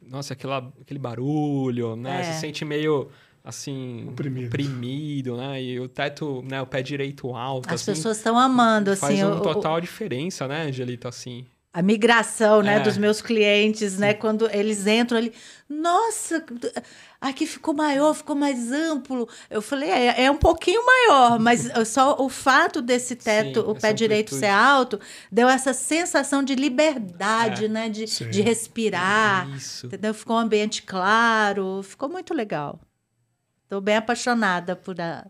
[0.00, 2.22] nossa, aquela, aquele barulho, né, É.
[2.24, 3.08] você sente meio,
[3.42, 4.48] assim, Oprimido.
[4.48, 8.94] oprimido, né, e o teto, né, o pé direito alto, As assim, pessoas estão amando,
[8.94, 11.46] faz assim, um o- o- total diferença, né, Angelito, assim.
[11.74, 12.80] A migração, né, É.
[12.80, 15.32] dos meus clientes, né, quando eles entram ali,
[15.68, 16.44] nossa,
[17.18, 19.26] aqui ficou maior, ficou mais amplo.
[19.48, 23.74] Eu falei, é, é um pouquinho maior, mas só o fato desse teto, Sim, o
[23.74, 24.40] pé direito amplitude.
[24.40, 27.68] ser alto, deu essa sensação de liberdade, É.
[27.68, 28.28] né, de, Sim.
[28.28, 29.48] de respirar.
[29.56, 29.86] Isso.
[29.86, 30.12] Entendeu?
[30.12, 32.78] Ficou um ambiente claro, ficou muito legal.
[33.64, 35.26] Estou bem apaixonada por a-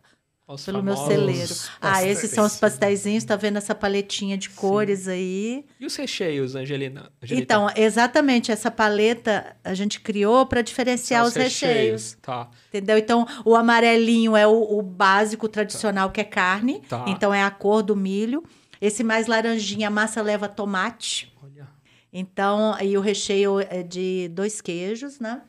[0.47, 1.55] Os pelo meu celeiro.
[1.81, 2.73] Ah, esses são os pastéis.
[2.73, 5.65] pastéisinhos, tá vendo essa paletinha de cores aí?
[5.79, 7.11] E os recheios, Angelina?
[7.23, 7.43] Angelita?
[7.43, 12.19] Então, exatamente, essa paleta a gente criou para diferenciar São os recheios.
[12.21, 12.51] Tá.
[12.69, 12.99] Entendeu?
[12.99, 16.83] Então, o amarelinho é o, o básico tradicional, que é carne.
[16.89, 17.05] Tá.
[17.07, 18.43] Então, é a cor do milho.
[18.81, 21.33] Esse mais laranjinha, a massa leva tomate.
[21.41, 21.69] Olha.
[22.13, 25.41] Então, aí o recheio é de dois queijos, né?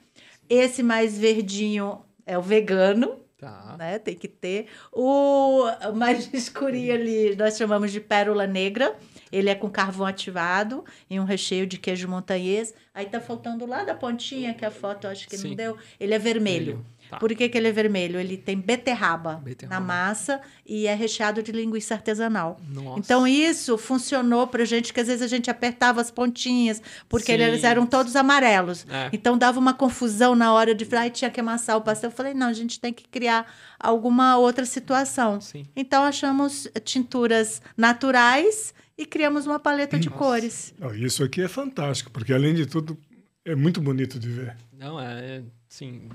[0.47, 3.75] Esse mais verdinho é o vegano, Tá.
[3.77, 3.99] né?
[3.99, 4.67] Tem que ter.
[4.91, 8.95] O mais escurinho ali, nós chamamos de pérola negra.
[9.31, 12.73] Ele é com carvão ativado e um recheio de queijo montanhês.
[12.93, 15.49] Aí tá faltando lá da pontinha, que a foto eu acho que Sim.
[15.49, 15.77] não deu.
[15.99, 16.85] Ele é vermelho.
[17.13, 17.19] Tá.
[17.19, 18.19] Por que, que ele é vermelho?
[18.19, 19.79] Ele tem beterraba, Beterraba.
[19.79, 22.59] na massa e é recheado de linguiça artesanal.
[22.67, 22.99] Nossa.
[22.99, 27.41] Então isso funcionou pra gente, que às vezes a gente apertava as pontinhas, porque Sim.
[27.41, 28.85] eles eram todos amarelos.
[28.89, 29.09] É.
[29.13, 32.09] Então dava uma confusão na hora de ai, tinha que amassar o pastel.
[32.09, 35.41] Eu falei, não, a gente tem que criar alguma outra situação.
[35.41, 35.65] Sim.
[35.75, 40.19] Então achamos tinturas naturais e criamos uma paleta de Nossa.
[40.19, 40.73] cores.
[40.95, 42.97] Isso aqui é fantástico, porque além de tudo,
[43.43, 44.55] é muito bonito de ver.
[44.77, 46.09] Não, é, sim,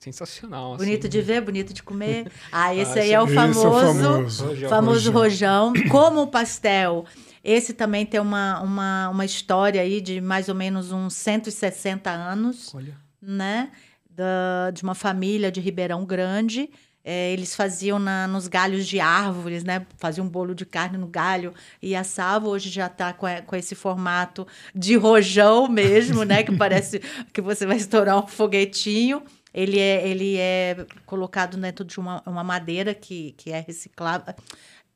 [0.00, 0.76] sensacional.
[0.76, 1.08] Bonito assim.
[1.10, 2.30] de ver, bonito de comer.
[2.50, 4.44] Ah, esse Ah, aí é o esse é o famoso, famoso.
[4.46, 4.68] Rojão.
[4.68, 5.68] famoso Rojão.
[5.72, 5.88] rojão.
[5.90, 7.04] Como o pastel.
[7.44, 12.74] Esse também tem uma, uma, uma história aí de mais ou menos uns 160 anos.
[12.74, 12.94] Olha.
[13.22, 13.70] né?
[14.08, 16.68] Da, de uma família de Ribeirão Grande.
[17.02, 19.86] É, eles faziam na, nos galhos de árvores, né?
[19.96, 22.50] Faziam um bolo de carne no galho e assavam.
[22.50, 26.42] Hoje já está com, com esse formato de rojão mesmo, né?
[26.42, 27.00] Que parece
[27.32, 29.22] que você vai estourar um foguetinho.
[29.52, 34.36] Ele é, ele é colocado dentro de uma, uma madeira que, que é reciclada,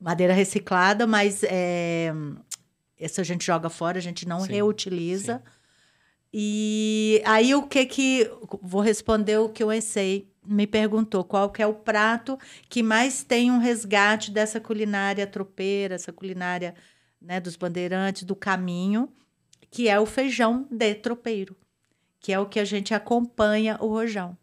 [0.00, 2.12] madeira reciclada, mas é,
[2.98, 5.42] essa a gente joga fora, a gente não Sim, reutiliza.
[6.32, 11.62] E aí o que que vou responder o que o Essay me perguntou, qual que
[11.62, 12.38] é o prato
[12.68, 16.74] que mais tem um resgate dessa culinária tropeira, essa culinária,
[17.20, 19.08] né, dos bandeirantes, do caminho,
[19.70, 21.56] que é o feijão de tropeiro,
[22.20, 24.36] que é o que a gente acompanha o rojão.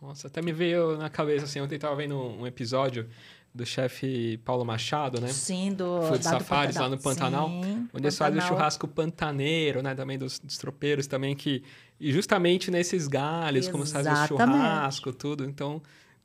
[0.00, 3.08] Nossa, até me veio na cabeça, assim, ontem tava vendo um episódio
[3.54, 5.28] do chefe Paulo Machado, né?
[5.28, 8.86] Sim, do, Food da- do Safaris lá no Pantanal, Sim, Onde eles fazem o churrasco
[8.86, 9.94] pantaneiro, né?
[9.94, 11.62] Também dos, dos tropeiros também, que...
[11.98, 14.28] E justamente nesses galhos, como se faz o Exatamente.
[14.58, 15.44] churrasco, tudo.
[15.46, 15.82] Então,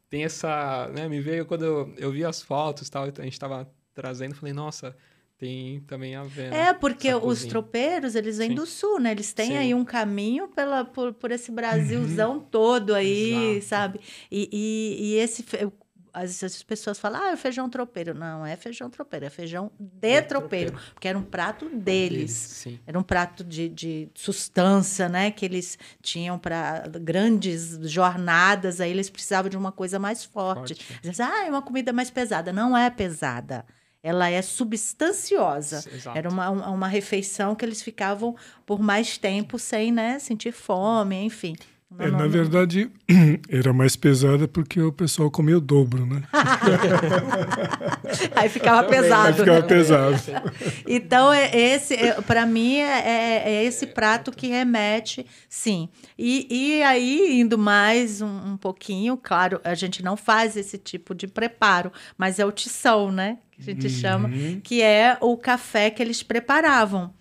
[0.09, 0.89] tem essa...
[0.93, 1.07] Né?
[1.07, 4.53] Me veio quando eu, eu vi as fotos e tal, a gente tava trazendo, falei,
[4.53, 4.93] nossa,
[5.41, 6.53] tem também a ver?
[6.53, 7.49] É, porque os cozinha.
[7.49, 8.55] tropeiros, eles vêm Sim.
[8.55, 9.11] do sul, né?
[9.11, 9.57] Eles têm Sim.
[9.57, 13.49] aí um caminho pela, por, por esse Brasilzão todo aí, Uhum.
[13.55, 13.65] Exato.
[13.67, 13.99] sabe?
[14.31, 15.41] E, e, e esse...
[15.43, 15.67] fe-
[16.13, 18.13] As, as pessoas falam, ah, é feijão tropeiro.
[18.13, 20.73] Não, é feijão tropeiro, é feijão de De tropeiro, tropeiro.
[20.93, 22.79] porque era um prato Deles, deles.
[22.85, 25.31] Era um prato de, de sustância, né?
[25.31, 30.75] Que eles tinham para grandes jornadas, aí eles precisavam de uma coisa mais forte.
[30.75, 31.21] Forte.
[31.21, 32.51] Ah, é uma comida mais pesada.
[32.51, 33.65] Não é pesada.
[34.03, 35.83] Ela é substanciosa.
[35.93, 36.17] Exato.
[36.17, 38.35] Era uma, uma refeição que eles ficavam
[38.65, 41.55] por mais tempo sem né, sentir fome, enfim.
[41.91, 42.89] Não- É, não- na não- verdade,
[43.49, 46.23] era mais pesada porque o pessoal comia o dobro, né?
[48.35, 49.27] Aí ficava Também, pesado.
[49.27, 49.67] Aí ficava né?
[49.67, 50.15] pesado.
[50.87, 55.89] Então, é esse, para mim, é, é- é esse prato que remete, sim.
[56.17, 61.13] E, e aí, indo mais um, um pouquinho, claro, a gente não faz esse tipo
[61.13, 63.37] de preparo, mas é o tição, né?
[63.51, 64.29] Que a gente chama,
[64.63, 67.13] que é o café que eles preparavam.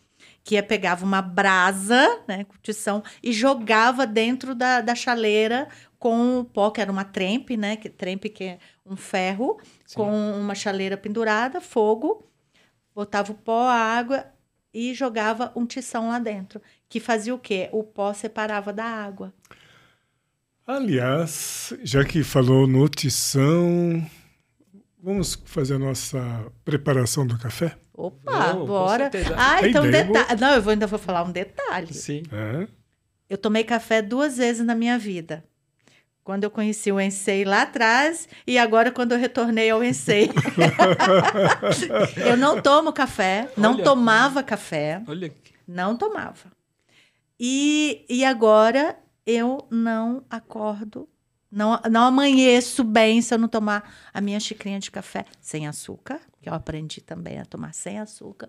[0.51, 6.41] Que é pegava uma brasa, né, com tição, e jogava dentro da, da chaleira com
[6.41, 7.77] o pó, que era uma trempe, né?
[7.77, 9.95] Que, trempe que é um ferro, Sim.
[9.95, 12.29] com uma chaleira pendurada, fogo,
[12.93, 14.27] botava o pó, a água
[14.75, 16.61] e jogava um tição lá dentro.
[16.89, 17.69] Que fazia o quê?
[17.71, 19.33] O pó separava da água.
[20.67, 24.05] Aliás, já que falou no tição,
[25.01, 27.79] vamos fazer a nossa preparação do café?
[28.01, 29.11] Opa, bora.
[29.37, 30.41] Ah, então detalhe.
[30.41, 31.93] Não, eu vou, ainda vou falar um detalhe.
[31.93, 32.23] Sim.
[32.33, 32.67] É?
[33.29, 35.45] Eu tomei café duas vezes na minha vida.
[36.25, 40.31] Quando eu conheci o Ensei lá atrás e agora quando eu retornei ao Ensei.
[42.25, 43.85] eu não tomo café, não Olha.
[43.85, 45.03] tomava café.
[45.07, 45.33] Olha,
[45.67, 46.51] Não tomava.
[47.39, 51.09] E, e agora eu não acordo,
[51.51, 56.21] não, não amanheço bem se eu não tomar a minha xicrinha de café sem açúcar,
[56.41, 58.49] que eu aprendi também a tomar sem açúcar,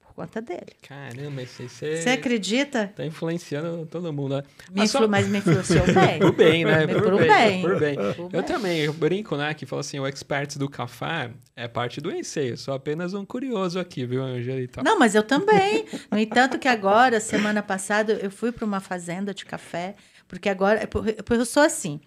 [0.00, 0.72] por conta dele.
[0.80, 2.92] caramba, esse você Você acredita?
[2.94, 4.42] tá influenciando todo mundo, né?
[4.72, 6.18] Me influ- Mas me influenciou bem.
[6.20, 6.86] Por bem, né?
[6.86, 7.28] Por Por, bem.
[7.28, 7.62] bem.
[7.62, 7.96] Por bem.
[8.14, 9.52] Por Eu também, eu brinco, né?
[9.54, 12.56] Que fala assim, o expert do café é parte do enseio.
[12.56, 14.82] Sou apenas um curioso aqui, viu, Angelita?
[14.84, 15.84] Não, mas eu também.
[16.10, 19.96] No entanto, que agora, semana passada, eu fui para uma fazenda de café,
[20.28, 20.86] porque agora.
[20.86, 22.00] Porque eu sou assim.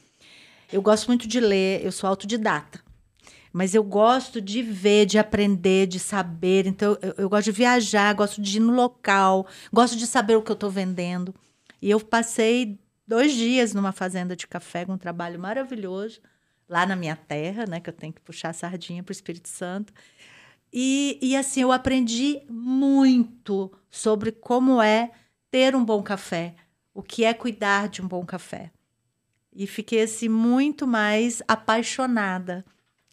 [0.72, 2.82] Eu gosto muito de ler, eu sou autodidata.
[3.54, 6.68] Mas eu gosto de ver, de aprender, de saber.
[6.68, 10.42] Então, eu, eu gosto de viajar, gosto de ir no local, gosto de saber o
[10.42, 11.34] que eu estou vendendo.
[11.82, 12.78] E eu passei
[13.08, 16.20] dois dias numa fazenda de café com um trabalho maravilhoso,
[16.68, 17.80] lá na minha terra, né?
[17.80, 19.94] Que eu tenho que puxar a sardinha para o Espírito Santo.
[20.72, 25.12] E, e assim, eu aprendi muito sobre como é
[25.50, 26.56] ter um bom café,
[26.94, 28.72] o que é cuidar de um bom café.
[29.60, 32.64] E fiquei assim muito mais apaixonada,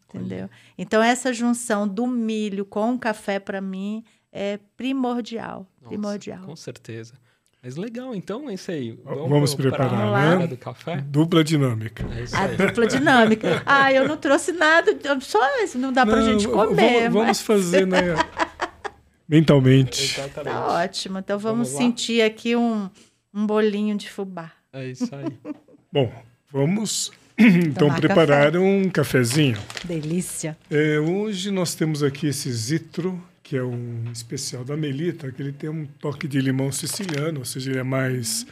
[0.06, 0.50] entendeu?
[0.76, 5.66] Então essa junção do milho com o café para mim é primordial.
[5.80, 6.42] Nossa, primordial.
[6.44, 7.14] Com certeza.
[7.62, 8.92] Mas legal, então é isso aí.
[9.02, 10.34] Vamos preparar, pra né?
[10.36, 10.96] hora do café?
[11.00, 12.04] Dupla dinâmica.
[12.14, 12.56] É isso A aí.
[12.58, 13.62] dupla dinâmica.
[13.64, 16.74] Ah, eu não trouxe nada, só isso, não dá pra Não, gente v- comer.
[16.74, 18.00] Vamos, vamos mas fazer, né?
[19.26, 20.02] Mentalmente.
[20.20, 20.52] Exatamente.
[20.54, 21.18] Tá ótimo.
[21.18, 22.90] Então vamos, Vamos sentir aqui um,
[23.32, 24.52] um bolinho de fubá.
[24.70, 25.38] É isso aí.
[25.90, 26.12] Bom,
[26.58, 29.58] vamos então Tomar preparar um cafezinho.
[29.84, 30.56] Delícia.
[30.70, 35.52] É, hoje nós temos aqui esse Zitro, que é um especial da Melita, que ele
[35.52, 38.46] tem um toque de limão siciliano, ou seja, ele é mais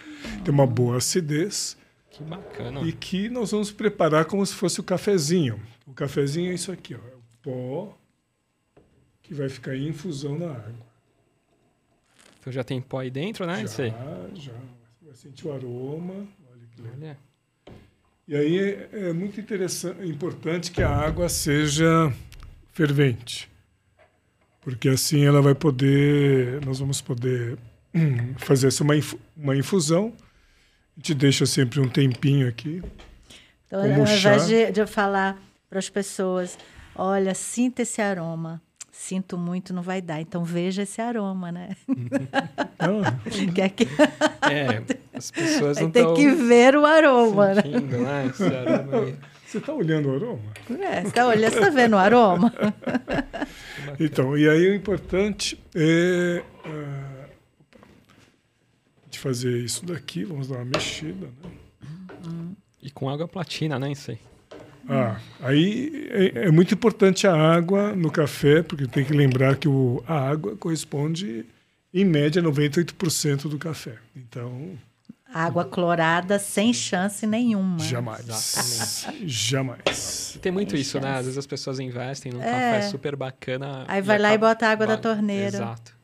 [0.45, 1.77] tem uma boa acidez
[2.11, 2.81] Que bacana.
[2.83, 5.61] e que nós vamos preparar como se fosse o cafezinho.
[5.87, 7.97] O cafezinho é isso aqui, ó, é o pó
[9.23, 10.93] que vai ficar em infusão na água.
[12.41, 13.63] Então já tem pó aí dentro, né?
[13.63, 13.89] Isso já,
[14.35, 14.53] já.
[14.53, 16.15] Você vai sentir o aroma.
[16.51, 16.97] Olha que legal.
[17.01, 17.32] Olha.
[18.27, 22.13] E aí é, muito interessante, importante que a água seja
[22.73, 23.51] fervente,
[24.61, 27.59] porque assim ela vai poder, nós vamos poder
[28.39, 28.95] fazer essa uma,
[29.37, 30.13] uma infusão.
[30.97, 32.83] A gente deixa sempre um tempinho aqui.
[33.67, 36.59] Então, Como ao invés de, de eu falar para as pessoas,
[36.95, 38.61] olha, sinta esse aroma.
[39.03, 40.21] Sinto muito, não vai dar.
[40.21, 41.77] Então veja esse aroma, né?
[42.79, 43.19] Ah,
[43.53, 43.85] que é que
[44.49, 44.81] É,
[45.13, 47.63] as pessoas vai não ter que ver o aroma, né?
[47.63, 48.27] sentindo, né?
[48.27, 49.17] Esse aroma aí.
[49.45, 50.43] você está olhando o aroma?
[50.81, 52.55] É, você tá olhando, você tá vendo o aroma?
[53.99, 57.27] Então, e aí o importante é a
[59.07, 60.25] gente fazer isso daqui.
[60.25, 61.51] Vamos dar uma mexida, né?
[62.81, 63.91] E com água platina, né?
[63.91, 64.19] Isso aí.
[64.89, 69.69] Ah, aí é, é muito importante a água no café, porque tem que lembrar que
[69.69, 71.45] o, a água corresponde,
[71.95, 73.95] em média, a 98% do café.
[74.17, 74.71] Então,
[75.35, 77.79] Água clorada sem chance nenhuma.
[77.79, 78.29] jamais.
[78.29, 79.29] Exatamente.
[79.29, 80.39] Jamais.
[80.43, 81.05] Tem muito Tem isso, né?
[81.07, 81.19] chance.
[81.21, 82.51] Às vezes as pessoas investem num É.
[82.51, 83.85] café super bacana.
[83.89, 85.47] Aí vai lá e bota a água da vai- torneira.
[85.57, 85.95] Exato.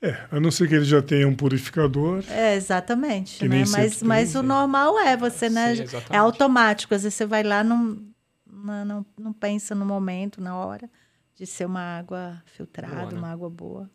[0.00, 2.22] É, a não ser que ele já tenha um purificador.
[2.28, 3.38] É, exatamente.
[3.38, 3.56] Que Né?
[3.62, 4.48] nem Mas, mas tem, o né?
[4.48, 5.74] normal é você, né?
[5.74, 6.94] Sim, é automático.
[6.94, 7.98] Às vezes você vai lá, não,
[8.46, 10.88] não, não, não pensa no momento, na hora,
[11.34, 13.18] de ser uma água filtrada, Boa, né?
[13.18, 13.90] uma água boa.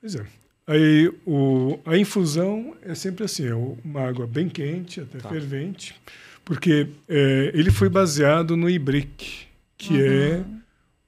[0.00, 0.24] Pois é.
[0.68, 5.28] Aí o, a infusão é sempre assim, é uma água bem quente, até Tá.
[5.30, 5.98] fervente,
[6.44, 10.44] porque é, ele foi baseado no Ibrick, que é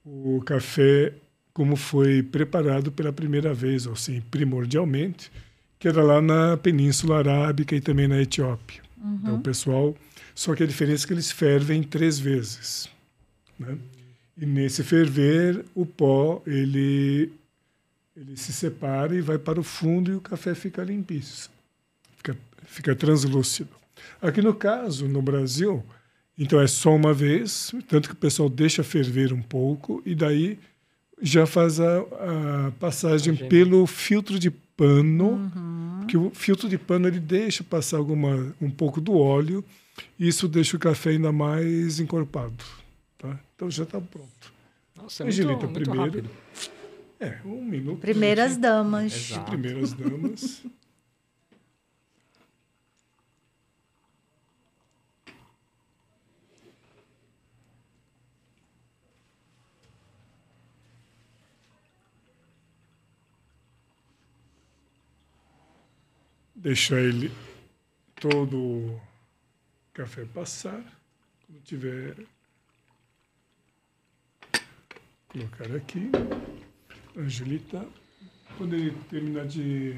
[0.05, 1.13] o café
[1.61, 5.31] como foi preparado pela primeira vez, ou assim, primordialmente,
[5.79, 8.81] que era lá na Península Arábica e também na Etiópia.
[8.97, 9.95] Então o pessoal,
[10.35, 12.89] só que a diferença é que eles fervem três vezes,
[13.59, 13.77] né?
[14.39, 17.31] E nesse ferver, o pó, ele
[18.17, 21.55] ele se separa e vai para o fundo e o café fica limpíssimo.
[22.17, 23.69] Fica, fica translúcido.
[24.23, 25.85] Aqui no caso, no Brasil,
[26.39, 30.59] então é só uma vez, tanto que o pessoal deixa ferver um pouco e daí
[31.23, 33.49] já faz a, a passagem Imagina.
[33.49, 36.07] pelo filtro de pano, Uhum.
[36.07, 39.63] que o filtro de pano ele deixa passar alguma, um pouco do óleo
[40.19, 42.65] e isso deixa o café ainda mais encorpado.
[43.19, 43.39] Tá?
[43.55, 44.53] Então já está pronto.
[44.97, 46.05] Nossa, é Angelita, muito, muito primeiro.
[46.11, 46.31] rápido.
[47.21, 47.99] É, um minuto.
[48.01, 49.31] Primeiras damas.
[49.31, 49.51] Exato.
[49.51, 50.63] Primeiras damas.
[66.61, 67.33] Deixar ele
[68.17, 69.01] todo o
[69.95, 70.83] café passar.
[71.47, 72.17] Quando tiver.
[75.29, 76.11] Colocar aqui.
[77.17, 77.89] Angelita,
[78.59, 79.95] quando ele terminar de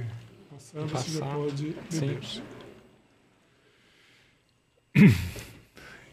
[0.48, 2.06] passar, você já Passar, pode sim.
[2.06, 2.42] beber.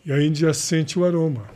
[0.06, 1.48] E aí a já sente o aroma.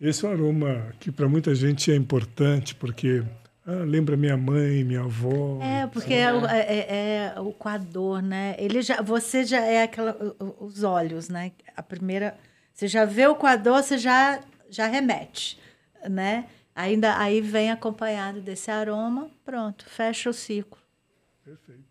[0.00, 3.24] Esse é um aroma que para muita gente é importante, porque
[3.70, 5.58] ah, lembra minha mãe, minha avó.
[5.62, 8.54] É, porque é, o- é- é- é o coador, né?
[8.58, 10.16] Ele já, você já é aquela,
[10.58, 11.52] os olhos, né?
[11.76, 12.36] A primeira,
[12.72, 15.58] você já vê o coador, você já já remete,
[16.08, 16.46] né?
[16.74, 20.78] Ainda aí vem acompanhado desse aroma, pronto, fecha o ciclo.
[21.44, 21.90] Perfeito.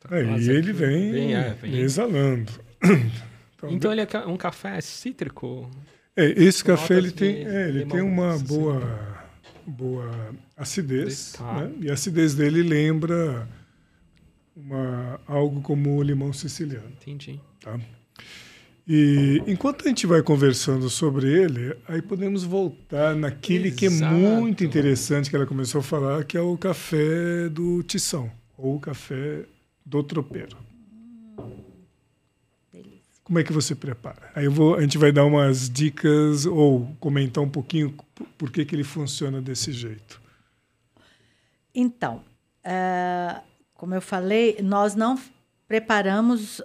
[0.00, 1.78] Tá Aí ele vem, Vem, é, vem.
[1.78, 2.52] exalando.
[3.60, 5.70] Então, Então ele é um café cítrico.
[6.16, 8.44] É, esse café ele tem, de é, ele tem uma assim.
[8.46, 8.80] boa,
[9.70, 11.62] boa acidez, Tá.
[11.66, 11.72] né?
[11.80, 13.48] e a acidez dele lembra
[14.56, 16.88] uma, algo como o limão siciliano.
[17.00, 17.40] Entendi.
[17.60, 17.78] Tá?
[18.88, 24.14] E enquanto a gente vai conversando sobre ele, aí podemos voltar naquele que é Exato.
[24.14, 28.80] muito interessante que ela começou a falar, que é o café do tição, ou o
[28.80, 29.44] café
[29.86, 30.56] do tropeiro.
[33.30, 34.28] Como é que você prepara?
[34.34, 38.64] Aí vou, a gente vai dar umas dicas ou comentar um pouquinho por, por que,
[38.64, 40.20] que ele funciona desse jeito.
[41.72, 42.24] Então,
[42.64, 43.40] é,
[43.74, 45.16] como eu falei, nós não
[45.68, 46.60] preparamos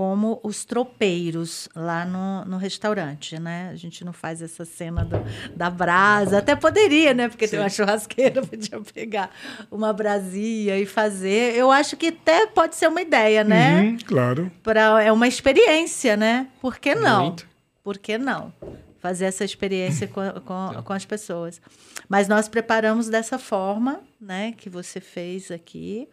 [0.00, 3.68] como os tropeiros lá no, no restaurante, né?
[3.70, 5.18] A gente não faz essa cena do,
[5.54, 6.38] da brasa.
[6.38, 7.28] Até poderia, né?
[7.28, 7.50] Porque Sim.
[7.50, 9.30] tem uma churrasqueira, podia pegar
[9.70, 11.54] uma brasia e fazer.
[11.54, 13.82] Eu acho que até pode ser uma ideia, né?
[13.82, 14.50] Uhum, claro.
[14.62, 16.48] Pra, é uma experiência, né?
[16.62, 17.26] Por que não?
[17.26, 17.46] Muito.
[17.84, 18.54] Por que não?
[19.00, 21.60] Fazer essa experiência com, com, com as pessoas.
[22.08, 24.52] Mas nós preparamos dessa forma, né?
[24.56, 26.08] Que você fez aqui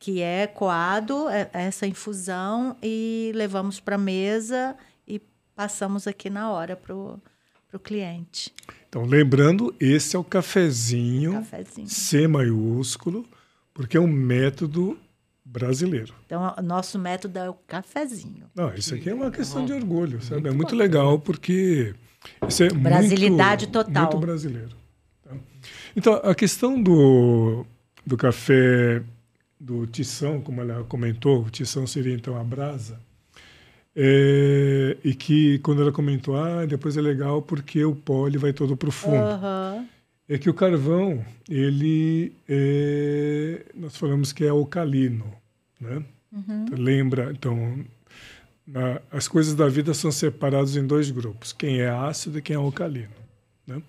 [0.00, 4.74] que é coado, é, é essa infusão, e levamos para a mesa
[5.06, 5.20] e
[5.54, 7.20] passamos aqui na hora para o
[7.84, 8.52] cliente.
[8.88, 13.26] Então, lembrando, esse é o cafezinho, cafezinho, C maiúsculo,
[13.74, 14.98] porque é um método
[15.44, 16.14] brasileiro.
[16.24, 18.46] Então, o nosso método é o cafezinho.
[18.54, 20.40] Não, isso aqui é uma questão de orgulho, sabe?
[20.40, 21.94] Muito é muito legal, porque
[22.48, 24.04] isso é Brasilidade muito, total.
[24.04, 24.76] Muito brasileiro.
[25.22, 25.36] Tá?
[25.94, 27.66] Então, a questão do,
[28.06, 29.02] do café
[29.60, 32.98] do tição, como ela comentou, o tição seria então a brasa,
[33.94, 38.52] é, e que quando ela comentou, ah, depois é legal porque o pó ele vai
[38.52, 39.16] todo para o fundo.
[39.16, 39.86] Uhum.
[40.28, 45.26] É que o carvão, ele é, nós falamos que é alcalino,
[45.78, 46.02] né?
[46.32, 46.64] Uhum.
[46.64, 47.84] Então, lembra, então,
[48.64, 52.54] na, as coisas da vida são separadas em dois grupos, quem é ácido e quem
[52.54, 53.10] é alcalino.
[53.66, 53.82] Né?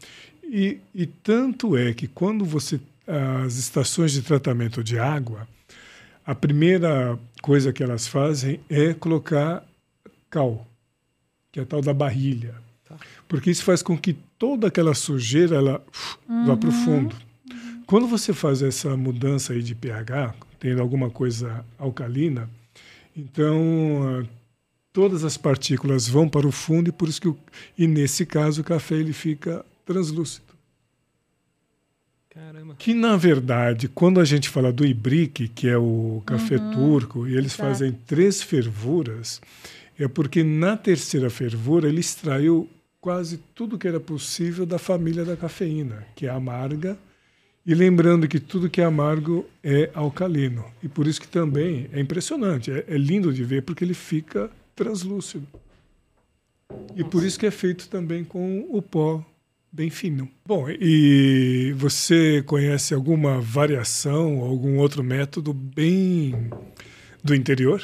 [0.43, 2.79] E, e tanto é que quando você
[3.45, 5.47] as estações de tratamento de água,
[6.31, 9.67] a primeira coisa que elas fazem é colocar
[10.29, 10.65] cal,
[11.51, 12.55] que é a tal da barrilha.
[12.87, 12.95] Tá.
[13.27, 15.85] Porque isso faz com que toda aquela sujeira ela
[16.29, 16.45] uhum.
[16.45, 17.13] vá para o fundo.
[17.85, 22.49] Quando você faz essa mudança aí de pH, tendo alguma coisa alcalina,
[23.13, 24.25] então
[24.93, 27.37] todas as partículas vão para o fundo e por isso que o,
[27.77, 30.50] e nesse caso o café ele fica translúcido.
[32.33, 32.75] Caramba.
[32.79, 37.27] Que, na verdade, quando a gente fala do ibrique, que é o café uhum, turco,
[37.27, 37.63] e eles exato.
[37.63, 39.41] fazem três fervuras,
[39.99, 42.69] é porque na terceira fervura ele extraiu
[43.01, 46.97] quase tudo que era possível da família da cafeína, que é amarga,
[47.65, 50.63] e lembrando que tudo que é amargo é alcalino.
[50.81, 54.49] E por isso que também é impressionante, é, é lindo de ver, porque ele fica
[54.73, 55.45] translúcido.
[56.95, 59.21] E por isso que é feito também com o pó
[59.71, 60.29] bem fino.
[60.45, 66.51] Bom, e você conhece alguma variação, algum outro método bem
[67.23, 67.81] do interior?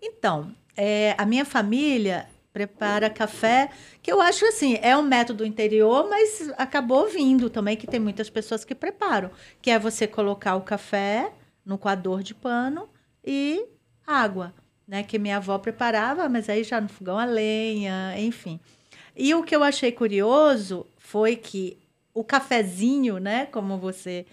[0.00, 3.68] Então, é, a minha família prepara café,
[4.00, 8.30] que eu acho assim, é um método interior, mas acabou vindo também, que tem muitas
[8.30, 11.30] pessoas que preparam, que é você colocar o café
[11.64, 12.88] no coador de pano
[13.22, 13.66] e
[14.06, 14.54] água,
[14.88, 15.02] né?
[15.02, 18.58] Que minha avó preparava, mas aí já no fogão a lenha, enfim.
[19.14, 21.78] E o que eu achei curioso foi que
[22.12, 24.26] o cafezinho, né, como você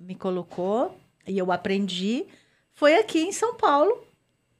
[0.00, 2.24] me colocou, e eu aprendi,
[2.72, 3.92] foi aqui em São Paulo,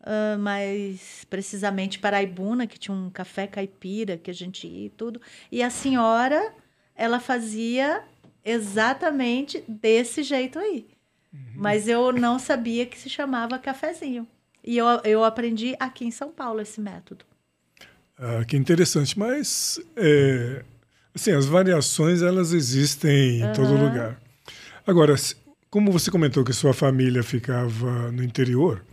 [0.02, 5.18] uh, mais precisamente Paraibuna, que tinha um café caipira que a gente ia e tudo.
[5.50, 6.52] E a senhora,
[6.94, 8.04] ela fazia
[8.44, 10.86] exatamente desse jeito aí.
[11.32, 11.40] Uhum.
[11.54, 14.28] Mas eu não sabia que se chamava cafezinho.
[14.62, 17.24] E eu, eu aprendi aqui em São Paulo esse método.
[18.18, 19.18] Ah, que interessante.
[19.18, 20.62] Mas é,
[21.16, 23.52] Sim, as variações elas existem em uhum.
[23.52, 24.20] todo lugar.
[24.86, 25.14] Agora,
[25.70, 28.84] como você comentou que sua família ficava no interior,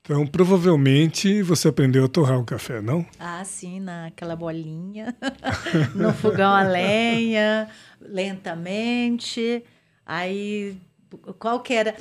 [0.00, 3.06] então provavelmente você aprendeu a torrar o café, não?
[3.18, 5.14] Ah, sim, naquela bolinha,
[5.94, 7.68] no fogão a lenha,
[8.00, 9.62] lentamente.
[10.04, 10.76] Aí
[11.38, 11.94] qual que era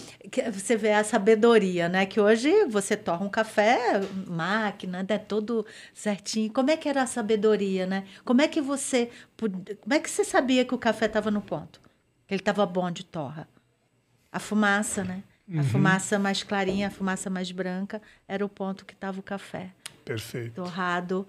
[0.52, 2.06] você vê a sabedoria né?
[2.06, 5.18] Que hoje você torra um café máquina né?
[5.18, 6.52] Todo certinho.
[6.52, 8.06] Como é que era a sabedoria né?
[8.24, 11.80] Como é que você como é que você sabia que o café estava no ponto?
[12.28, 13.48] Que ele estava bom de torra.
[14.32, 15.24] A fumaça né?
[15.48, 15.62] Uhum.
[15.62, 19.72] a fumaça mais clarinha a fumaça mais branca era o ponto que estava o café.
[20.06, 20.54] Perfeito.
[20.54, 21.28] Torrado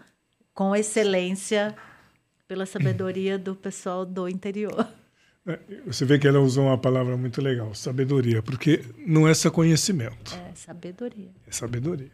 [0.53, 1.75] com excelência
[2.47, 4.75] pela sabedoria do pessoal do interior.
[4.77, 5.00] é,
[5.87, 10.35] você vê que ela usou uma palavra muito legal, sabedoria, porque não é só conhecimento.
[10.35, 11.31] É sabedoria.
[11.47, 12.11] É sabedoria.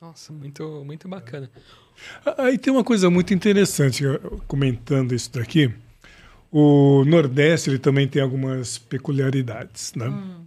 [0.00, 1.50] Nossa, muito, muito bacana.
[2.38, 4.04] Aí tem uma coisa muito interessante,
[4.46, 5.72] comentando isso daqui.
[6.50, 9.94] O Nordeste ele também tem algumas peculiaridades.
[9.94, 10.08] Né?
[10.08, 10.44] Hum.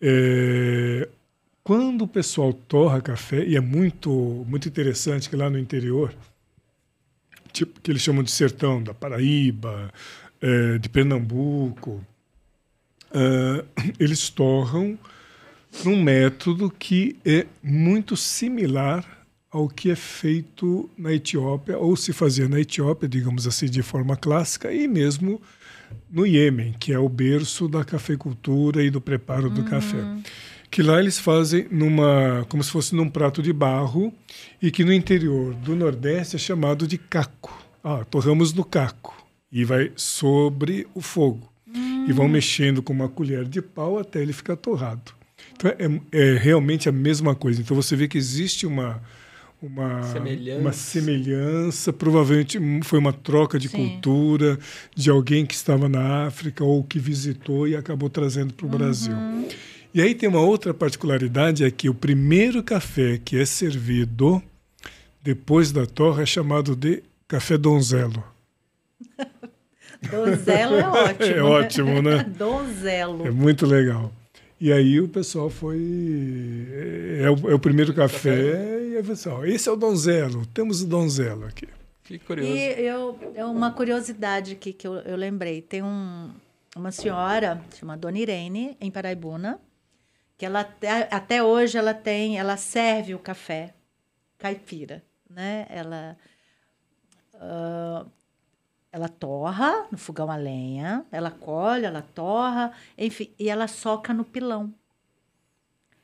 [0.00, 1.08] É,
[1.62, 4.10] quando o pessoal torra café, e é muito,
[4.48, 6.14] muito interessante que lá no interior,
[7.52, 9.92] tipo, que eles chamam de sertão da Paraíba,
[10.46, 12.00] é, de Pernambuco,
[13.12, 13.64] é,
[13.98, 14.96] eles torram
[15.84, 19.04] num método que é muito similar
[19.50, 24.16] ao que é feito na Etiópia, ou se fazia na Etiópia, digamos assim, de forma
[24.16, 25.40] clássica, e mesmo
[26.10, 29.98] no Iêmen, que é o berço da cafeicultura e do preparo do café.
[30.70, 34.12] Que lá eles fazem numa, como se fosse num prato de barro,
[34.60, 37.64] e que no interior do Nordeste é chamado de caco.
[37.82, 39.15] Ah, torramos no caco
[39.50, 41.50] e vai sobre o fogo.
[42.08, 45.12] E vão mexendo com uma colher de pau até ele ficar torrado.
[45.52, 47.60] Então é, é realmente a mesma coisa.
[47.60, 49.02] Então você vê que existe uma
[49.60, 50.60] uma Semelhança.
[50.60, 53.76] uma semelhança, provavelmente foi uma troca de Sim.
[53.76, 54.58] cultura
[54.94, 59.14] de alguém que estava na África ou que visitou e acabou trazendo para o Brasil.
[59.94, 64.42] E aí tem uma outra particularidade é que o primeiro café que é servido
[65.22, 68.22] depois da torra é chamado de café donzelo.
[70.10, 71.26] Donzelo é ótimo.
[71.36, 72.24] É ótimo, né?
[72.36, 73.26] Donzelo.
[73.26, 74.12] É muito legal.
[74.60, 75.78] E aí o pessoal foi.
[77.20, 80.86] É o, é o primeiro café, e aí pessoal, esse é o donzelo, temos o
[80.86, 81.68] donzelo aqui.
[82.02, 82.50] Que curioso.
[82.50, 85.60] E eu, é uma curiosidade aqui que eu, eu lembrei.
[85.60, 86.30] Tem um,
[86.74, 89.60] uma senhora, chama Dona Irene, em Paraibuna,
[90.38, 93.74] que ela até, até hoje ela tem, ela serve o café
[94.38, 95.66] caipira, né?
[95.68, 96.16] Ela
[97.34, 98.06] ah,
[98.96, 104.24] ela torra no fogão a lenha, ela colhe, ela torra, enfim, e ela soca no
[104.24, 104.72] pilão.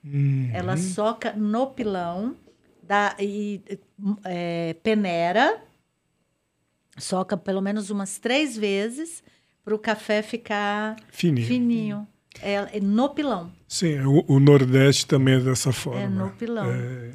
[0.04, 2.36] Hum, Ela soca no pilão
[2.82, 3.62] dá, e
[4.24, 5.62] é, peneira,
[6.98, 9.24] soca pelo menos umas três vezes
[9.64, 11.46] para o café ficar fininho.
[11.46, 12.08] fininho.
[12.42, 13.50] É, é no pilão.
[13.66, 16.00] Sim, o, o Nordeste também é dessa forma.
[16.02, 16.66] É no pilão.
[16.70, 17.12] É,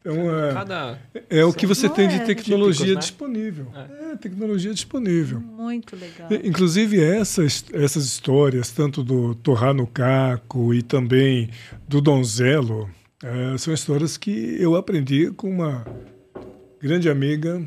[0.00, 0.98] então, é, Cada.
[1.28, 2.24] é o que você Não tem de é.
[2.24, 3.00] tecnologia Típicos, né?
[3.00, 3.66] disponível.
[4.12, 4.16] É.
[4.16, 5.40] tecnologia disponível.
[5.40, 6.28] Muito legal.
[6.42, 11.50] Inclusive, essas, essas histórias, tanto do Torrar no Caco e também
[11.86, 12.88] do Donzelo,
[13.22, 15.86] eh, são histórias que eu aprendi com uma
[16.80, 17.62] grande amiga,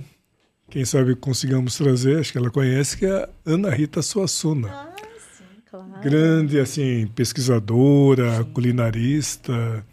[0.69, 4.69] quem sabe consigamos trazer, acho que ela conhece, que é a Ana Rita Suassuna.
[4.69, 4.95] Ah,
[5.37, 6.01] sim, claro.
[6.01, 9.85] Grande, assim, pesquisadora, culinarista,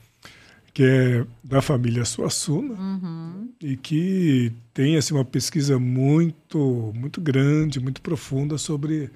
[0.72, 3.52] que é da família Suassuna Uhum.
[3.60, 9.10] e que tem assim uma pesquisa muito muito grande, muito profunda sobre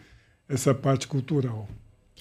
[0.49, 1.69] essa parte cultural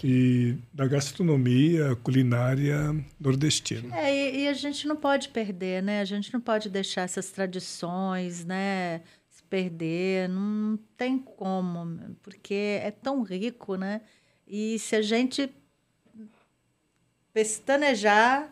[0.04, 3.96] e da gastronomia culinária nordestina.
[3.96, 6.02] É, e, e a gente não pode perder, né?
[6.02, 9.02] A gente não pode deixar essas tradições, né?
[9.30, 14.02] Se perder, não tem como, porque é tão rico, né?
[14.48, 15.50] E se a gente
[17.34, 18.52] pestanejar,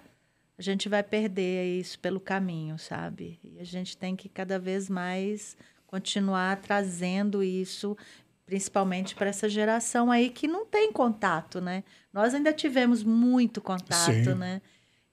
[0.61, 3.39] a gente vai perder isso pelo caminho, sabe?
[3.43, 5.57] E a gente tem que cada vez mais
[5.87, 7.97] continuar trazendo isso,
[8.45, 11.83] principalmente para essa geração aí que não tem contato, né?
[12.13, 14.35] Nós ainda tivemos muito contato, Sim.
[14.35, 14.61] né?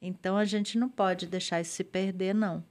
[0.03, 2.63] Então a gente não pode deixar isso se perder, não.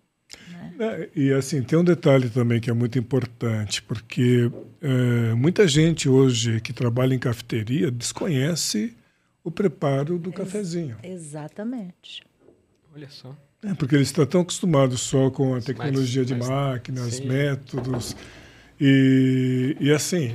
[0.80, 6.08] É, E assim tem um detalhe também que é muito importante porque é, muita gente
[6.08, 8.96] hoje que trabalha em cafeteria desconhece
[9.44, 10.98] o preparo do cafezinho.
[11.02, 12.22] Exatamente.
[12.98, 13.36] Olha só.
[13.64, 17.28] É, porque eles estão tão acostumados só com a tecnologia de mas- máquinas, sim.
[17.28, 18.16] métodos.
[18.82, 20.34] E, e assim,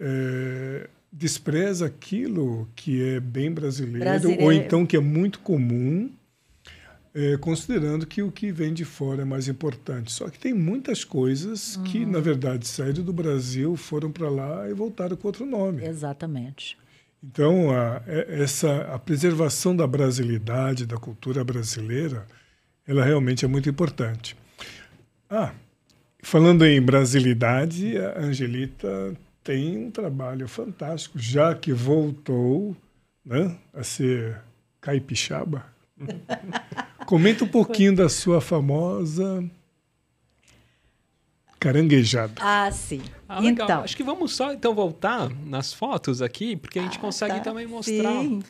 [0.00, 4.42] é, despreza aquilo que é bem brasileiro, Brasileiro.
[4.42, 6.10] ou então que é muito comum,
[7.14, 10.12] é, considerando que o que vem de fora é mais importante.
[10.12, 12.10] Só que tem muitas coisas que, Uhum.
[12.12, 15.84] na verdade, saíram do Brasil, foram para lá e voltaram com outro nome.
[15.84, 16.76] Exatamente.
[17.22, 22.26] Então, a, é- essa, a preservação da brasilidade, da cultura brasileira,
[22.86, 24.36] ela realmente é muito importante.
[25.28, 25.52] Ah,
[26.22, 32.76] falando em brasilidade, a Angelita tem um trabalho fantástico, já que voltou
[33.24, 34.40] né, a ser
[34.80, 35.66] caipixaba.
[37.06, 39.44] Comenta um pouquinho da sua famosa
[41.58, 42.32] caranguejada.
[42.40, 43.02] Ah, sim.
[43.28, 43.66] Ah, legal.
[43.66, 47.34] então, Acho que vamos só então voltar nas fotos aqui, porque a gente Ah, consegue
[47.36, 47.40] tá.
[47.40, 48.20] também mostrar.
[48.22, 48.42] Sim.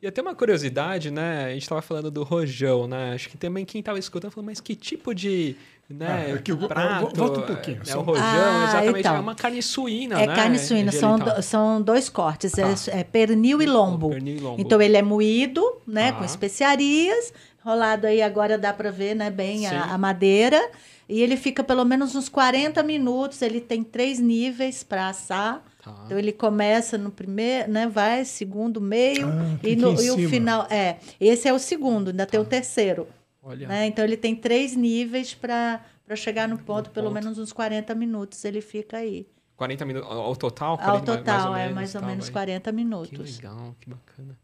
[0.00, 1.44] E até uma curiosidade, né?
[1.46, 3.12] A gente estava falando do rojão, né?
[3.14, 5.54] Acho que também quem estava escutando falou, mas que tipo de
[5.90, 7.14] né, Ah, aqui, eu- prato?
[7.14, 7.98] volta um pouquinho, É, só.
[7.98, 9.00] o rojão, Ah, exatamente.
[9.00, 9.14] então.
[9.16, 10.34] É uma carne suína, É né?
[10.34, 12.62] carne suína, são, do- são dois cortes, Tá.
[12.62, 14.08] é, é pernil e lombo.
[14.08, 14.60] Pernil e lombo.
[14.62, 16.18] Então ele é moído, né, Tá.
[16.18, 17.34] com especiarias,
[17.64, 20.70] rolado aí agora dá para ver, né, bem a, a madeira,
[21.08, 25.62] e ele fica pelo menos uns 40 minutos, ele tem três níveis para assar.
[25.82, 26.02] Tá.
[26.06, 30.66] Então ele começa no primeiro, né, vai segundo, meio Ah, e, no, e o final,
[30.70, 33.08] é, esse é o segundo, ainda tem o terceiro,
[33.42, 33.66] Olha.
[33.66, 33.86] né?
[33.86, 37.14] Então ele tem três níveis para para chegar no ponto, pelo ponto.
[37.14, 39.26] menos uns 40 minutos ele fica aí.
[39.56, 40.72] 40 minutos ao total?
[40.72, 42.32] Ao 40, total, mais é menos, mais ou tá, menos vai.
[42.32, 43.36] 40 Que minutos.
[43.36, 44.36] legal, que bacana.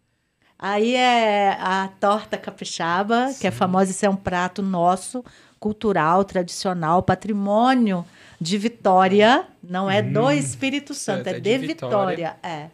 [0.59, 5.24] Aí é a torta capixaba, que é famosa, isso é um prato nosso,
[5.61, 8.04] cultural, tradicional, patrimônio
[8.40, 12.36] de Vitória, não é do Espírito Santo, Certo, é, é de, de Vitória, Vitória.
[12.42, 12.70] é.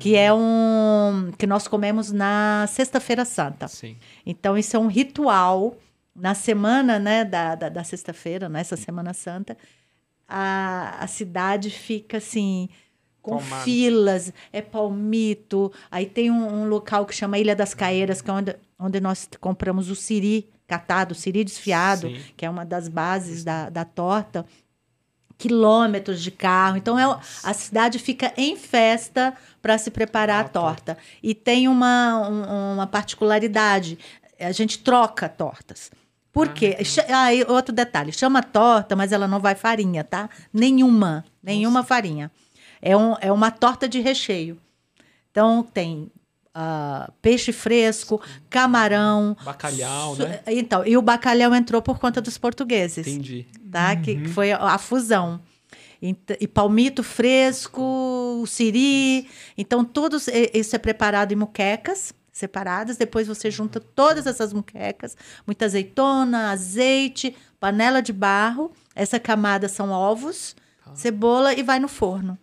[0.00, 3.68] Que é um que nós comemos na Sexta-feira Santa.
[3.68, 3.96] Sim.
[4.26, 5.76] Então, isso é um ritual
[6.14, 9.56] na semana né, da, da, da sexta-feira, nessa Semana Santa.
[10.28, 12.68] A, a cidade fica assim,
[13.24, 13.64] com Tomada.
[13.64, 15.72] filas, é palmito.
[15.90, 19.26] Aí tem um, um local que chama Ilha das Caeiras, que é onde, onde nós
[19.40, 22.20] compramos o siri catado, o siri desfiado, Sim.
[22.36, 24.44] que é uma das bases da, da torta.
[25.38, 26.76] Quilômetros de carro.
[26.76, 30.98] Então, é, a cidade fica em festa para se preparar Ah, a torta.
[31.22, 33.98] E tem uma, um- uma particularidade:
[34.38, 35.90] a gente troca tortas.
[36.32, 36.76] Por quê?
[36.84, 40.28] Cha- Ah, outro detalhe: chama torta, mas ela não vai farinha, tá?
[40.52, 41.24] Nenhuma.
[41.42, 42.30] Nenhuma farinha.
[42.86, 44.58] É, um, é uma torta de recheio.
[45.30, 46.10] Então, tem
[46.54, 48.20] ah, peixe fresco,
[48.50, 49.34] camarão.
[49.42, 50.40] Bacalhau, su- né?
[50.46, 53.46] Então, e o bacalhau entrou por conta dos portugueses Entendi.
[53.72, 53.96] tá?
[53.96, 55.40] Que, que foi a, a fusão.
[56.38, 57.80] E palmito fresco,
[58.42, 59.26] o siri.
[59.56, 62.98] Então, todos isso é preparado em muquecas separadas.
[62.98, 65.16] Depois você junta todas essas muquecas,
[65.46, 68.70] muita azeitona, azeite, panela de barro.
[68.94, 70.54] Essa camada são ovos,
[70.94, 72.38] cebola e vai no forno.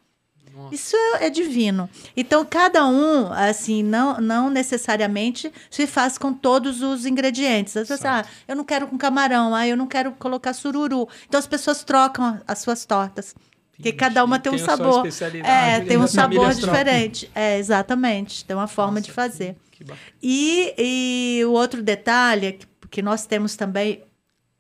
[0.64, 0.76] Nossa.
[0.76, 1.90] Isso é, é divino.
[2.16, 7.76] Então, cada um, assim, não, não necessariamente se faz com todos os ingredientes.
[7.78, 11.08] Às vezes, ah, eu não quero com camarão, ah, eu não quero colocar sururu.
[11.28, 13.36] Então, as pessoas trocam as suas tortas.
[13.82, 15.08] Porque cada uma tem um Tem a sua sabor.
[15.34, 15.82] É, né?
[15.82, 16.80] tem um sabor famílias trocam.
[16.80, 17.32] diferente.
[17.34, 18.46] É, exatamente.
[18.46, 19.56] Tem uma forma Nossa, de fazer.
[19.72, 20.06] Que bacana.
[20.22, 24.04] E, e o outro detalhe é que, que nós temos também,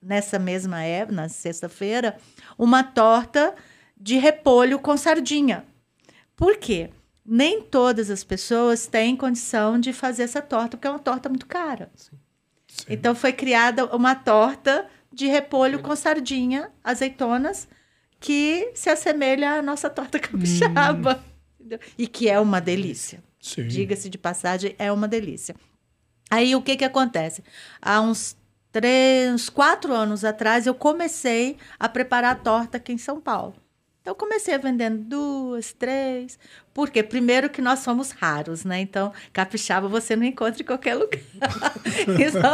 [0.02, 2.18] nessa mesma época, na sexta-feira,
[2.58, 3.54] uma torta
[3.95, 5.64] de repolho com sardinha.
[6.41, 6.89] Por quê?
[7.23, 11.45] Nem todas as pessoas têm condição de fazer essa torta, porque é uma torta muito
[11.45, 11.91] cara.
[12.89, 17.67] Então foi criada uma torta de repolho com sardinha, azeitonas,
[18.19, 21.23] que se assemelha à nossa torta capixaba.
[21.59, 21.77] entendeu?
[21.95, 23.23] E que é uma delícia.
[23.39, 23.67] Sim.
[23.67, 25.55] Diga-se de passagem, é uma delícia.
[26.27, 27.43] Aí o que que acontece?
[27.79, 28.35] Há uns
[28.71, 33.61] três, uns quatro anos atrás, eu comecei a preparar a torta aqui em São Paulo.
[34.02, 36.39] Então, comecei vendendo duas, três.
[36.74, 38.82] Porque, primeiro, que nós somos raros, né?
[38.82, 41.20] Então, capixaba você não encontra em qualquer lugar.
[42.20, 42.52] então,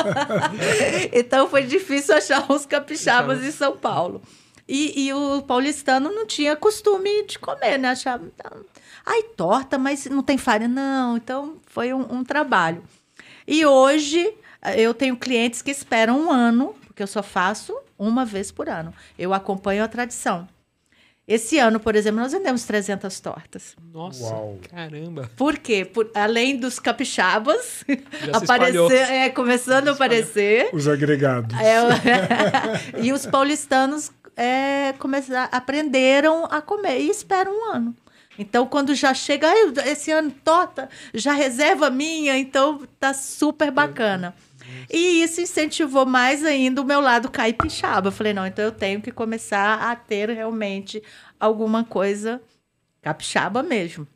[1.13, 4.21] então, foi difícil achar uns capixabas em São Paulo.
[4.67, 7.89] E, e o paulistano não tinha costume de comer, né?
[7.89, 8.65] Achava, "Não,
[9.05, 10.67] ai, torta, mas não tem farinha.
[10.67, 12.83] Não, então foi um, um trabalho.
[13.47, 18.25] E hoje eh, eu tenho clientes que esperam um ano, porque eu só faço uma
[18.25, 18.93] vez por ano.
[19.17, 20.45] Eu acompanho a tradição.
[21.27, 23.75] Esse ano, por exemplo, nós vendemos 300 tortas.
[23.93, 24.57] Nossa, Uau.
[24.69, 25.29] caramba.
[25.35, 25.83] Por quê?
[25.83, 27.83] Por, além dos capixabas
[28.31, 31.53] aparecer, é, começando a aparecer, Os agregados.
[31.59, 31.79] é,
[33.03, 37.95] e os paulistanos é, começar, aprenderam a comer e esperam um ano.
[38.39, 44.33] Então, quando já chega, "Ai, esse ano torta, já reserva minha, então tá super bacana.
[44.89, 48.07] E isso incentivou mais ainda o meu lado caipixaba.
[48.07, 51.01] Eu falei, não, então eu tenho que começar a ter realmente
[51.39, 52.41] alguma coisa
[53.01, 54.07] capixaba mesmo.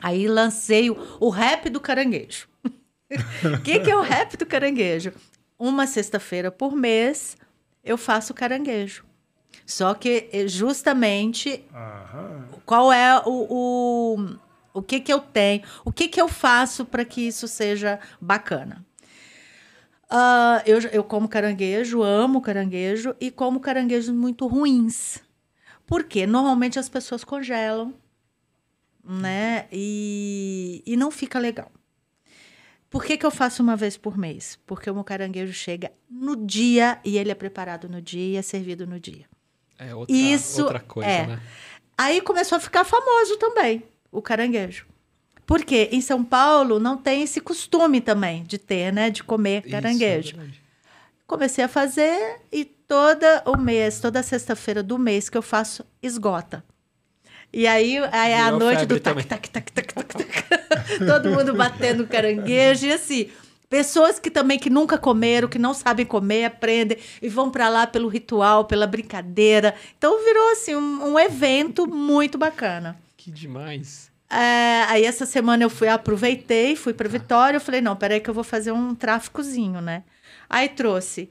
[0.00, 2.48] Aí lancei o, o rap do caranguejo.
[3.10, 5.12] O que, que é o rap do caranguejo?
[5.58, 7.36] Uma sexta-feira por mês
[7.82, 9.04] eu faço caranguejo.
[9.64, 12.48] Só que eh, justamente Aham.
[12.64, 14.36] qual é o, o,
[14.74, 18.85] o que, que eu tenho, o que, que eu faço para que isso seja bacana.
[20.08, 25.18] Ah, eu, eu como caranguejo, amo caranguejo e como caranguejos muito ruins.
[25.86, 26.26] Por quê?
[26.26, 27.94] Normalmente as pessoas congelam,
[29.04, 29.66] né?
[29.72, 31.70] E, e não fica legal.
[32.88, 34.58] Por que, que eu faço uma vez por mês?
[34.64, 38.42] Porque o meu caranguejo chega no dia e ele é preparado no dia e é
[38.42, 39.26] servido no dia.
[39.78, 41.26] É outra, Isso outra coisa, é.
[41.26, 41.42] né?
[41.98, 44.86] Aí começou a ficar famoso também o caranguejo.
[45.46, 49.10] Porque em São Paulo não tem esse costume também de ter, né?
[49.10, 50.36] De comer Isso, é caranguejo.
[50.36, 50.60] verdade.
[51.26, 56.64] Comecei a fazer e toda o mês, toda sexta-feira do mês que eu faço, esgota.
[57.52, 60.44] E aí, aí é a noite do tac, tac, tac, tac, tac, tac.
[61.06, 62.86] Todo mundo batendo caranguejo.
[62.86, 63.30] E assim,
[63.68, 67.86] pessoas que também que nunca comeram, que não sabem comer, aprendem e vão para lá
[67.86, 69.74] pelo ritual, pela brincadeira.
[69.96, 72.98] Então virou assim um, um evento muito bacana.
[73.16, 74.10] Que demais.
[74.28, 78.28] É, aí essa semana eu fui, aproveitei, fui para Vitória, eu falei, não, peraí que
[78.28, 80.02] eu vou fazer um tráficozinho, né?
[80.48, 81.30] Aí trouxe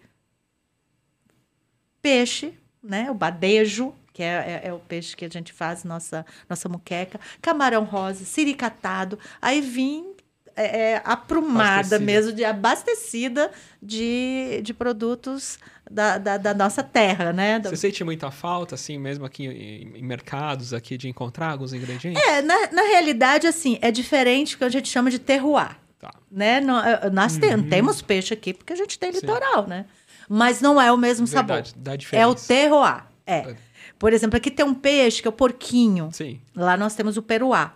[2.02, 3.10] peixe, né?
[3.10, 7.20] O badejo, que é, é- é o peixe que a gente faz, nossa, nossa muqueca,
[7.42, 9.20] camarão rosa, siricatado.
[9.42, 10.15] Aí vim
[10.56, 12.00] é, é aprumada Abastecida.
[12.00, 13.52] mesmo, de abastecida
[13.82, 17.60] de, de produtos da, da, da nossa terra, né?
[17.64, 22.22] Você sente muita falta, assim, mesmo aqui em, em mercados, aqui, de encontrar alguns ingredientes?
[22.24, 25.78] É, na, na realidade, assim, é diferente do que a gente chama de terroir.
[26.00, 26.12] Tá.
[26.30, 26.60] né?
[26.60, 29.20] Nó- eh, Nós tem- temos peixe aqui porque a gente tem Sim.
[29.22, 29.86] litoral, né?
[30.28, 31.82] Mas não é o mesmo Verdade, sabor.
[31.84, 32.48] dá É o diferença.
[32.48, 33.04] terroir.
[33.26, 33.38] É.
[33.38, 33.56] É.
[33.98, 36.10] Por exemplo, aqui tem um peixe que é o porquinho.
[36.12, 36.42] Sim.
[36.56, 37.74] Lá nós temos o peruá.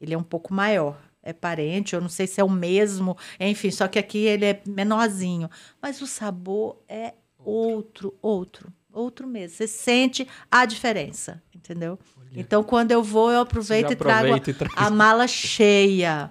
[0.00, 0.96] Ele é um pouco maior.
[1.28, 4.62] É parente, eu não sei se é o mesmo, enfim, só que aqui ele é
[4.66, 5.50] menorzinho.
[5.82, 9.54] Mas o sabor é outro, outro, outro mesmo.
[9.54, 11.98] Você sente a diferença, entendeu?
[12.34, 14.42] Então, quando eu vou, eu aproveito e trago e
[14.74, 16.30] a mala cheia.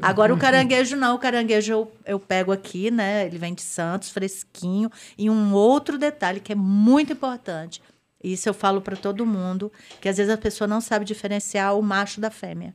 [0.00, 1.16] Agora, o caranguejo não.
[1.16, 3.26] O caranguejo eu, eu pego aqui, né?
[3.26, 4.90] Ele vem de Santos, fresquinho.
[5.18, 7.82] E um outro detalhe que é muito importante.
[8.22, 9.70] Isso eu falo para todo mundo,
[10.00, 12.74] que às vezes a pessoa não sabe diferenciar o macho da fêmea.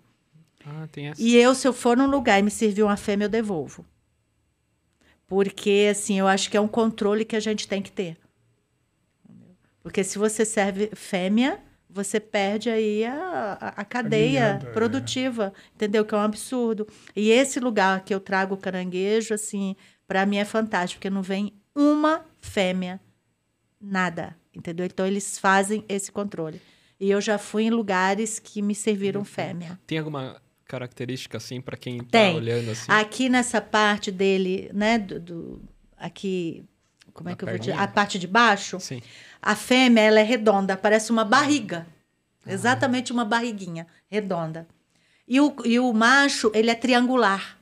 [0.65, 1.21] Ah, tem essa.
[1.21, 3.85] E eu, se eu for num lugar e me servir uma fêmea, eu devolvo.
[5.27, 8.17] Porque, assim, eu acho que é um controle que a gente tem que ter.
[9.81, 14.71] Porque se você serve fêmea, você perde aí a, a- a cadeia é.
[14.71, 16.03] produtiva, entendeu?
[16.05, 16.87] Que é um absurdo.
[17.15, 19.75] E esse lugar que eu trago o caranguejo, assim,
[20.07, 22.99] para mim é fantástico, porque não vem uma fêmea,
[23.79, 24.85] nada, entendeu?
[24.85, 26.61] Então eles fazem esse controle.
[26.99, 29.79] E eu já fui em lugares que me serviram fêmea.
[29.87, 32.35] Tem alguma característica, assim, pra quem tá Tem.
[32.35, 32.85] olhando, assim?
[32.87, 35.61] Aqui nessa parte dele, né, do, do-
[35.97, 36.63] aqui,
[37.11, 37.73] como é Na que eu vou dizer?
[37.73, 39.01] A parte de baixo, Sim.
[39.41, 41.87] a fêmea, ela é redonda, parece uma barriga.
[42.47, 44.67] Exatamente uma barriguinha redonda.
[45.27, 47.57] E o, e o macho, ele é triangular.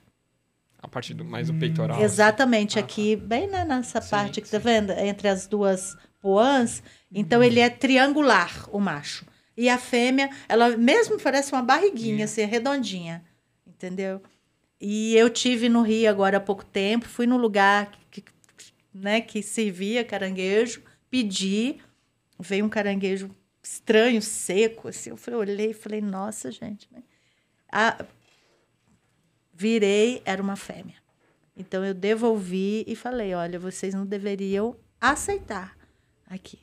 [0.79, 1.95] A parte do, mais do peitoral.
[1.97, 2.05] assim.
[2.05, 4.63] Exatamente, Ah, aqui, bem né, nessa Sim, parte que tá sim.
[4.63, 4.91] vendo?
[4.91, 6.83] Entre as duas poãs.
[7.11, 9.25] Então, ele é triangular, o macho.
[9.57, 13.25] E a fêmea, ela mesmo parece uma barriguinha, assim, redondinha.
[13.65, 14.21] Entendeu?
[14.79, 18.23] E eu tive no Rio agora há pouco tempo, fui num lugar que,
[18.93, 21.77] né, que servia caranguejo, pedi,
[22.39, 25.09] veio um caranguejo estranho, seco, assim.
[25.09, 26.87] Eu falei, olhei e falei, nossa, gente.
[26.91, 27.01] né?
[27.71, 28.05] A-
[29.53, 30.95] virei, era uma fêmea.
[31.55, 35.75] Então eu devolvi e falei: olha, vocês não deveriam aceitar
[36.29, 36.59] aqui.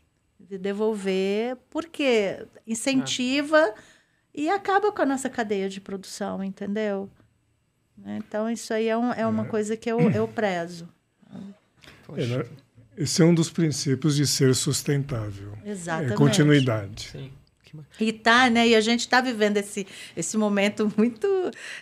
[0.49, 3.75] De devolver, porque incentiva
[4.35, 7.09] e acaba com a nossa cadeia de produção, entendeu?
[8.05, 9.49] Então, isso aí é, um- é uma É.
[9.49, 10.89] coisa que eu, eu prezo.
[12.07, 12.45] Poxa, É, né?
[12.97, 15.57] Esse é um dos princípios de ser sustentável.
[15.65, 16.13] Exatamente.
[16.13, 17.09] É continuidade.
[17.11, 17.33] sim.
[17.99, 18.69] E tá, né?
[18.69, 21.27] E a gente tá vivendo esse, esse momento muito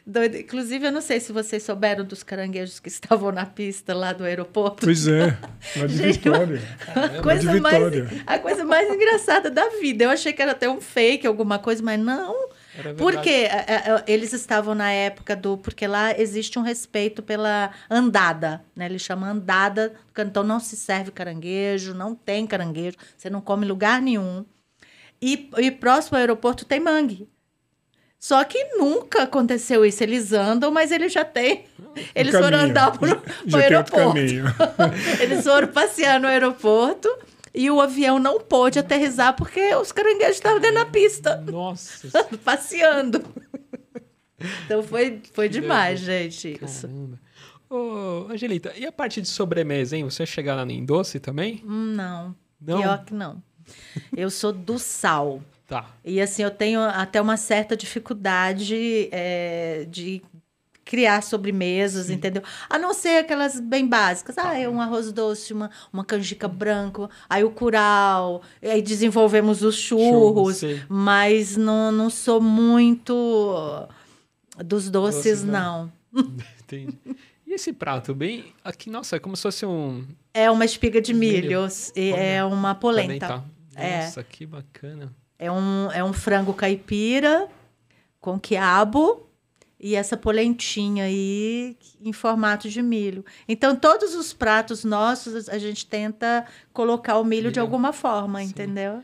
[0.07, 0.36] doido.
[0.36, 4.24] Inclusive, eu não sei se vocês souberam dos caranguejos que estavam na pista lá do
[4.24, 4.86] aeroporto.
[4.86, 5.36] Pois é,
[5.76, 6.62] lá de Gente, Vitória.
[6.86, 7.22] Caramba.
[7.22, 8.24] coisa de mais, Vitória.
[8.26, 10.05] a coisa mais engraçada da vida.
[10.05, 12.51] Eu achei que era até um fake, alguma coisa, mas não.
[12.97, 15.59] Porque é, é, eles estavam na época do.
[15.59, 18.86] Porque lá existe um respeito pela andada, né?
[18.86, 23.68] Eles chamam andada, então não se serve caranguejo, não tem caranguejo, você não come em
[23.68, 24.45] lugar nenhum.
[25.23, 27.29] E, e próximo ao aeroporto tem mangue.
[28.18, 30.03] Só que nunca aconteceu isso.
[30.03, 31.64] Eles andam, mas eles já têm.
[32.14, 32.70] Eles foram caminho.
[32.70, 34.18] andar pro, pro Já tem outro aeroporto.
[35.23, 37.09] Eles foram passear no aeroporto
[37.55, 42.09] e o avião não pôde aterrissar porque os caranguejos estavam dentro da pista, Nossa,
[42.45, 43.23] passeando.
[44.64, 46.41] Então foi, foi Que demais, nervoso.
[46.41, 46.64] gente.
[46.64, 46.87] Isso.
[46.89, 47.20] caramba.
[47.68, 50.05] Ô, Angelita, e a parte de sobremesa, hein?
[50.05, 51.62] Você chegar lá em doce também?
[51.66, 52.81] Hum, Não, Não?
[52.81, 53.43] pior que não.
[54.16, 55.43] Eu sou do sal.
[55.66, 55.87] Tá.
[56.05, 60.23] E assim, eu tenho até uma certa dificuldade é, de
[60.85, 62.43] criar sobremesas, entendeu?
[62.68, 64.37] A não ser aquelas bem básicas.
[64.37, 69.77] Ah, é um arroz doce, uma, uma canjica branca, aí o curau, aí desenvolvemos os
[69.77, 70.83] churros, Churros, sim.
[70.89, 73.89] mas não, não sou muito
[74.59, 75.91] dos doces, Doces, não.
[76.62, 76.99] Entendi.
[77.47, 78.53] E esse prato, bem.
[78.64, 80.05] Aqui, nossa, é como se fosse um.
[80.35, 81.62] É uma espiga de Milho.
[81.62, 83.45] milho, e é uma polenta.
[83.75, 84.05] É.
[84.05, 85.12] Nossa, que bacana.
[85.39, 87.49] É um, é um frango caipira
[88.20, 89.27] com quiabo
[89.81, 93.25] e essa polentinha aí em formato de milho.
[93.49, 97.62] Então, todos os pratos nossos, a gente tenta colocar o milho, de Milho.
[97.62, 98.47] alguma forma, Sim.
[98.47, 99.03] entendeu?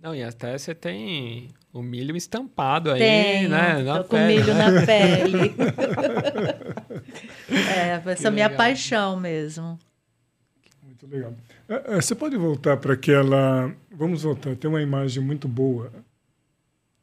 [0.00, 3.82] Não, e até você tem o milho estampado aí, Tenho, né?
[3.82, 4.70] Na tô com pele, milho né?
[4.70, 5.54] na pele.
[8.06, 9.76] é, essa é a minha paixão mesmo.
[10.82, 11.34] Muito legal.
[11.68, 13.74] Ah, ah, Você pode voltar para aquela.
[13.96, 15.92] Vamos voltar, tem uma imagem muito boa.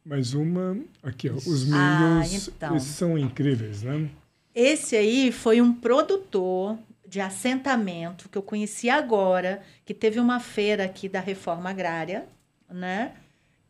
[0.04, 0.76] Mais uma.
[1.02, 1.34] Aqui, ó.
[1.34, 2.48] Os Ah, milhos.
[2.48, 2.76] então.
[2.76, 4.10] Esses são incríveis, né?
[4.54, 6.76] Esse aí foi um produtor
[7.06, 12.26] de assentamento que eu conheci agora, que teve uma feira aqui da reforma agrária,
[12.70, 13.12] né?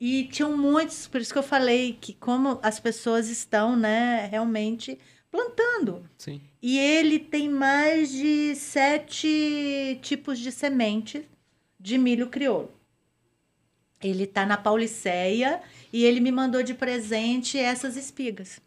[0.01, 4.99] E tinham muitos, por isso que eu falei que como as pessoas estão, né, realmente
[5.31, 6.03] plantando.
[6.19, 6.41] Sim.
[6.61, 11.25] E ele tem mais de sete tipos de semente
[11.79, 12.71] de milho crioulo.
[14.03, 15.61] Ele está na Pauliceia
[15.93, 18.61] e ele me mandou de presente essas espigas.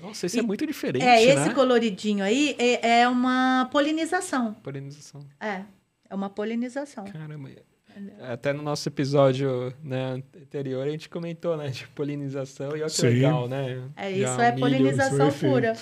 [0.00, 1.54] Nossa, isso é E- muito diferente, é, esse né?
[1.54, 4.54] coloridinho aí é, é uma polinização.
[4.62, 5.20] Polinização.
[5.40, 5.62] É,
[6.08, 7.04] é uma polinização.
[7.04, 7.50] Caramba.
[8.30, 11.68] Até no nosso episódio né, anterior a gente comentou, né?
[11.68, 13.08] De polinização e olha que Sim.
[13.08, 13.82] legal, né?
[13.96, 15.76] É, Já isso é milho- polinização isso é pura.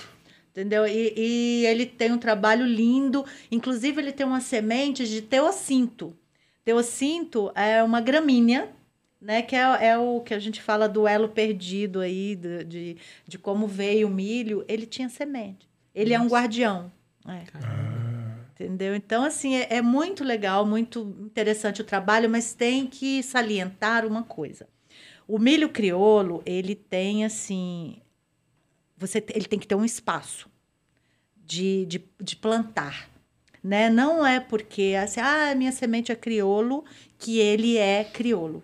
[0.49, 0.87] Entendeu?
[0.87, 3.23] E, e ele tem um trabalho lindo.
[3.51, 6.17] Inclusive, ele tem uma semente de teocinto.
[6.65, 8.67] Teocinto é uma gramínea,
[9.19, 9.41] né?
[9.41, 12.97] Que é, é o que a gente fala do elo perdido aí, de, de,
[13.27, 14.63] de como veio o milho.
[14.67, 15.67] Ele tinha semente.
[15.93, 16.91] Ele é um guardião.
[17.27, 17.43] É.
[18.51, 18.95] Entendeu?
[18.95, 24.23] Então, assim, é, é muito legal, muito interessante o trabalho, mas tem que salientar uma
[24.23, 24.67] coisa.
[25.27, 28.01] O milho crioulo, ele tem, assim...
[28.97, 30.49] Você, ele tem que ter um espaço
[31.35, 33.09] de, de, de plantar.
[33.63, 33.89] Né?
[33.89, 36.83] Não é porque, assim, ah, minha semente é crioulo,
[37.19, 38.63] que ele é crioulo.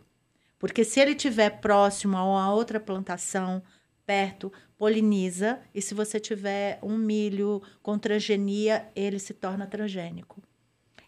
[0.64, 3.62] Porque se ele estiver próximo a uma outra plantação,
[4.06, 5.60] perto, poliniza.
[5.76, 10.42] E se você tiver um milho com transgenia, ele se torna transgênico.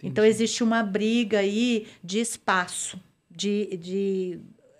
[0.03, 2.99] Então, existe uma briga aí de espaço,
[3.31, 4.39] de, de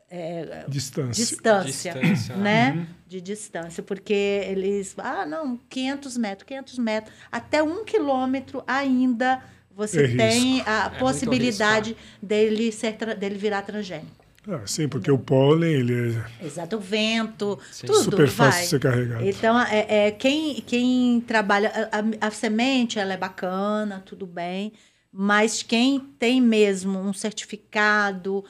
[0.10, 1.24] é, Distância.
[1.24, 2.36] distância, Distância.
[2.36, 2.86] né?
[3.08, 9.42] De distância, porque eles, ah, não, 500 metros, 500 metros, até um quilômetro ainda
[9.74, 14.25] você É tem a muito possibilidade dele, ser, dele virar transgênico.
[14.48, 17.88] Ah, sim, porque o pólen ele é Exato, o vento, Sim.
[17.88, 18.62] tudo super fácil vai.
[18.62, 19.26] de ser carregado.
[19.28, 21.72] Então, é, é, quem, quem trabalha.
[21.92, 24.72] A, a- a semente, ela é bacana, tudo bem.
[25.12, 28.44] Mas quem tem mesmo um certificado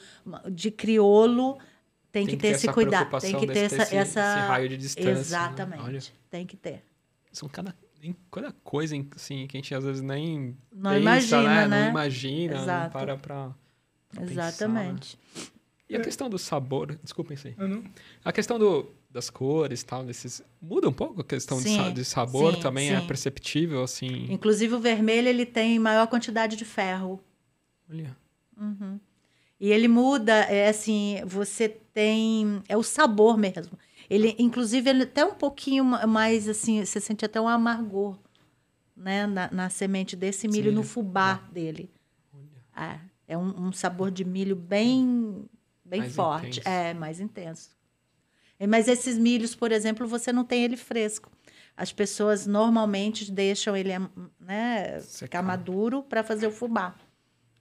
[0.50, 1.56] de criolo
[2.12, 3.18] tem, que ter, esse cuidado.
[3.20, 4.20] Tem que ter essa, esse- essa.
[4.20, 5.20] esse raio de distância, né?
[5.20, 5.82] Exatamente.
[5.82, 6.00] Olha.
[6.30, 6.82] Tem que ter.
[7.32, 11.68] São cada, em cada coisa assim, que a gente às vezes nem Não pensa, imagina,
[11.68, 11.82] né?
[11.84, 12.92] Não imagina, não Exato.
[12.92, 13.50] para pra,
[14.10, 14.96] pra pensar, né?
[15.88, 17.54] E a questão do sabor, desculpem sim.
[18.24, 20.42] A questão do, das cores tal, desses.
[20.60, 23.06] Muda um pouco a questão de, Sim, sa- de sabor sim, também é sim.
[23.06, 24.26] perceptível, assim.
[24.30, 27.20] Inclusive, o vermelho ele tem maior quantidade de ferro.
[27.88, 28.16] Olha.
[29.60, 32.62] E ele muda, é assim, você tem.
[32.68, 33.78] É o sabor mesmo.
[34.10, 38.18] Ele, inclusive, ele até um pouquinho ma- mais assim, você sente até um amargor,
[38.96, 39.26] né?
[39.26, 41.90] Na, na semente desse milho, no fubá dele.
[42.76, 45.44] É, é um, um sabor de milho bem,
[45.86, 46.60] bem Mais forte.
[46.60, 46.68] intenso.
[46.68, 47.70] É, mais intenso.
[48.68, 51.30] Mas esses milhos, por exemplo, você não tem ele fresco.
[51.76, 53.90] As pessoas normalmente deixam ele
[54.40, 55.26] né, Secar.
[55.26, 56.94] ficar maduro para fazer o fubá.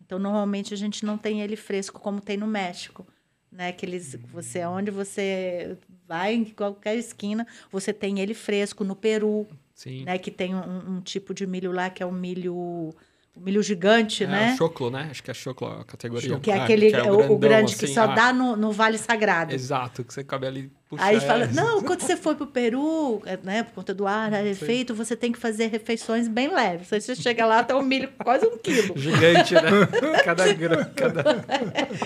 [0.05, 3.05] Então, normalmente a gente não tem ele fresco como tem no México,
[3.51, 3.71] né?
[3.73, 8.83] Que eles, você, onde você vai em qualquer esquina, você tem ele fresco.
[8.85, 10.05] No Peru, Sim.
[10.05, 10.17] né?
[10.17, 12.95] Que tem um, um tipo de milho lá que é o milho,
[13.35, 14.53] o milho gigante, é, né?
[14.53, 15.09] o choclo, né?
[15.11, 16.39] Acho que é choclo a categoria.
[16.39, 18.55] Que é aquele, que é o, o grandão, grande que assim, só ah, dá no,
[18.55, 19.53] no Vale Sagrado.
[19.53, 23.21] Exato, que você cabe ali puxa, Aí é, fala, não, quando você for pro Peru,
[23.25, 26.93] é, né, por conta do ar feito, você tem que fazer refeições bem leves.
[26.93, 28.93] Aí você chega lá, tá um milho quase um quilo.
[28.97, 29.61] Gigante, né?
[30.23, 31.23] cada grão, cada.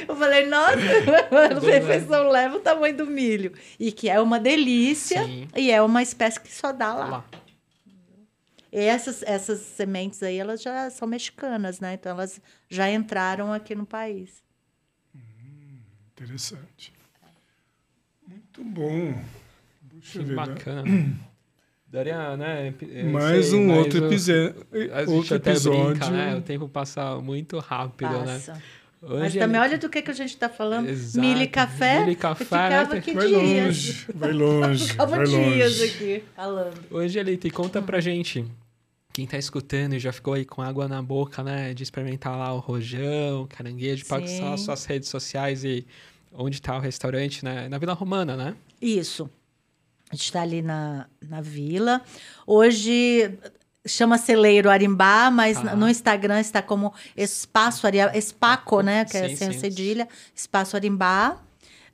[0.08, 0.76] Eu falei, nossa,
[1.64, 3.54] refeição leva o tamanho do milho.
[3.80, 5.48] E que é uma delícia Sim.
[5.56, 7.06] e é uma espécie que só dá lá.
[7.06, 7.26] Lá.
[8.72, 11.94] E essas, essas sementes aí, elas já são mexicanas, né?
[11.96, 12.40] Então elas
[12.70, 14.44] já entraram aqui no país.
[16.16, 16.94] Interessante.
[18.28, 19.14] Muito bom.
[19.90, 20.36] Que Puxa vida.
[20.36, 20.84] bacana.
[21.88, 22.72] Daria, né?
[23.12, 24.54] Mais sei, um mas outro, eu- epize-
[24.94, 25.90] A gente outro até episódio.
[25.96, 26.36] brinca, né?
[26.36, 28.34] O tempo passa muito rápido, né?
[28.34, 28.62] Passa.
[29.02, 30.88] Mas Hoje também, é- olha do que, que a gente está falando.
[30.90, 31.26] Exato.
[31.26, 32.06] Milho e café.
[32.06, 33.00] E eu café, ficava né?
[33.00, 33.42] aqui Vai dias.
[33.42, 35.84] longe, vai longe, Ficava vai dias longe.
[35.86, 36.84] aqui falando.
[36.92, 38.46] Hoje, Elite, conta pra gente.
[39.20, 41.74] Quem tá escutando e já ficou aí com água na boca, né?
[41.74, 44.40] De experimentar lá o rojão, caranguejo, pode Sim.
[44.40, 45.86] passar suas redes sociais e
[46.32, 47.68] onde tá o restaurante, né?
[47.68, 48.56] Na Vila Romana, né?
[48.82, 49.30] Isso.
[50.10, 52.02] A gente está ali na, na vila.
[52.48, 53.38] Hoje
[53.86, 55.76] chama Celeiro Arimbá, mas Ah.
[55.76, 59.04] no Instagram está como Espaço Arimbá, Espaco, né?
[59.04, 59.60] Que é Sim, sem sim.
[59.60, 61.42] cedilha, Espaço Arimbá.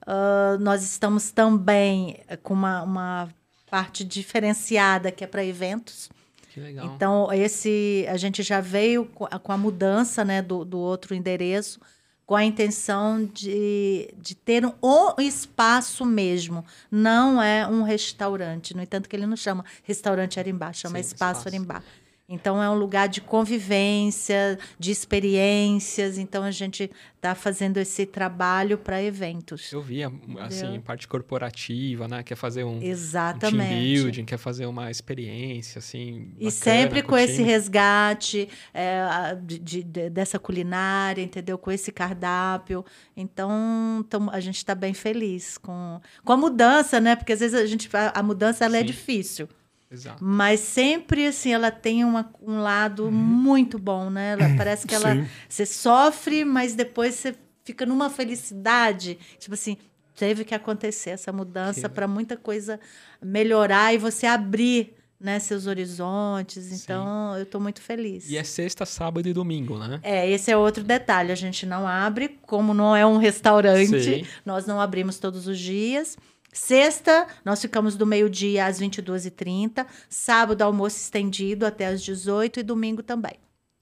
[0.06, 3.30] Ah, nós estamos também com uma, uma
[3.68, 6.08] parte diferenciada que é para eventos.
[6.56, 6.86] Que legal.
[6.86, 11.14] Então, esse a gente já veio com a, com a mudança né, do, do outro
[11.14, 11.82] endereço,
[12.26, 16.64] com a intenção de, de ter um, o espaço mesmo.
[16.90, 18.74] Não é um restaurante.
[18.74, 21.48] No entanto, que ele não chama restaurante Arimbá, chama Sim, espaço, espaço.
[21.50, 21.84] Arimbá.
[22.28, 26.18] Então é um lugar de convivência, de experiências.
[26.18, 29.72] Então a gente está fazendo esse trabalho para eventos.
[29.72, 30.82] Eu vi, assim, Entendeu?
[30.82, 32.24] parte corporativa, né?
[32.24, 33.76] Quer fazer um, um team Exatamente.
[33.76, 36.32] building, quer fazer uma experiência, assim.
[36.40, 41.58] E bacana sempre o com esse resgate é, de, de- de- dessa culinária, entendeu?
[41.60, 42.84] Com esse cardápio.
[43.16, 47.16] Então, tamo- a gente está bem feliz com, com a mudança, né?
[47.16, 49.48] Porque às vezes a gente a, mudança ela é difícil.
[49.92, 50.24] Exato.
[50.24, 54.32] Mas sempre assim, ela tem uma- um lado muito bom, né?
[54.34, 55.28] Ela, parece que ela Sim.
[55.48, 59.18] você sofre, mas depois você fica numa felicidade.
[59.40, 59.78] Tipo assim,
[60.16, 62.80] teve que acontecer essa mudança para muita coisa
[63.22, 66.72] melhorar e você abrir né, seus horizontes.
[66.84, 68.30] Então, eu estou muito feliz.
[68.30, 70.00] E é sexta, sábado e domingo, né?
[70.04, 71.32] É, esse é outro detalhe.
[71.32, 74.26] A gente não abre, como não é um restaurante, Sim.
[74.46, 76.18] nós não abrimos todos os dias.
[76.56, 79.86] Sexta, nós ficamos do meio-dia às 22h30.
[80.10, 83.34] Sábado, almoço estendido até às 18 e domingo também.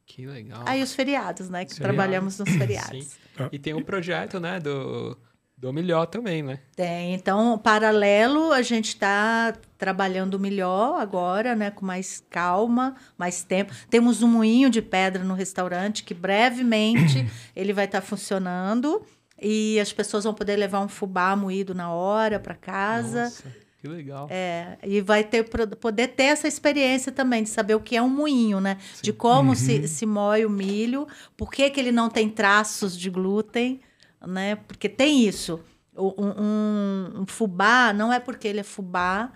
[0.07, 0.63] Que legal.
[0.65, 1.65] Aí os feriados, né?
[1.65, 3.05] Que Os trabalhamos nos feriados.
[3.05, 3.49] Sim.
[3.51, 5.15] E tem um projeto, né, do,
[5.55, 6.59] do Milhó também, né?
[6.75, 7.13] Tem.
[7.13, 11.69] Então, paralelo, a gente está trabalhando melhor agora, né?
[11.69, 13.71] Com mais calma, mais tempo.
[13.87, 19.05] Temos um moinho de pedra no restaurante que brevemente ele vai estar funcionando.
[19.41, 23.23] E as pessoas vão poder levar um fubá moído na hora para casa.
[23.25, 23.43] Nossa,
[23.79, 24.27] que legal.
[24.29, 25.43] É, e vai ter,
[25.77, 28.77] poder ter essa experiência também de saber o que é um moinho, né?
[29.01, 33.09] De como se, se moe o milho, por que, que ele não tem traços de
[33.09, 33.81] glúten,
[34.25, 34.55] né?
[34.67, 35.59] Porque tem isso.
[35.95, 39.31] Um, um- um fubá não é porque ele é fubá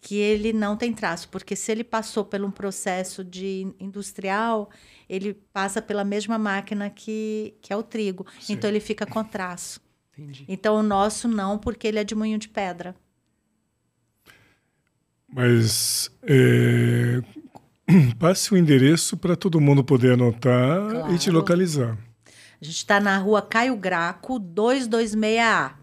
[0.00, 4.70] que ele não tem traço, porque se ele passou por um processo de industrial,
[5.08, 8.24] ele passa pela mesma máquina que, que é o trigo.
[8.40, 8.52] Sim.
[8.52, 9.80] Então ele fica com traço.
[10.16, 10.44] Entendi.
[10.48, 12.94] Então o nosso não, porque ele é de moinho de pedra.
[15.28, 17.20] Mas é,
[18.18, 21.38] passe o endereço para todo mundo poder anotar e te Claro.
[21.38, 21.98] localizar.
[22.60, 25.74] A gente está na rua Caio Graco, 226A.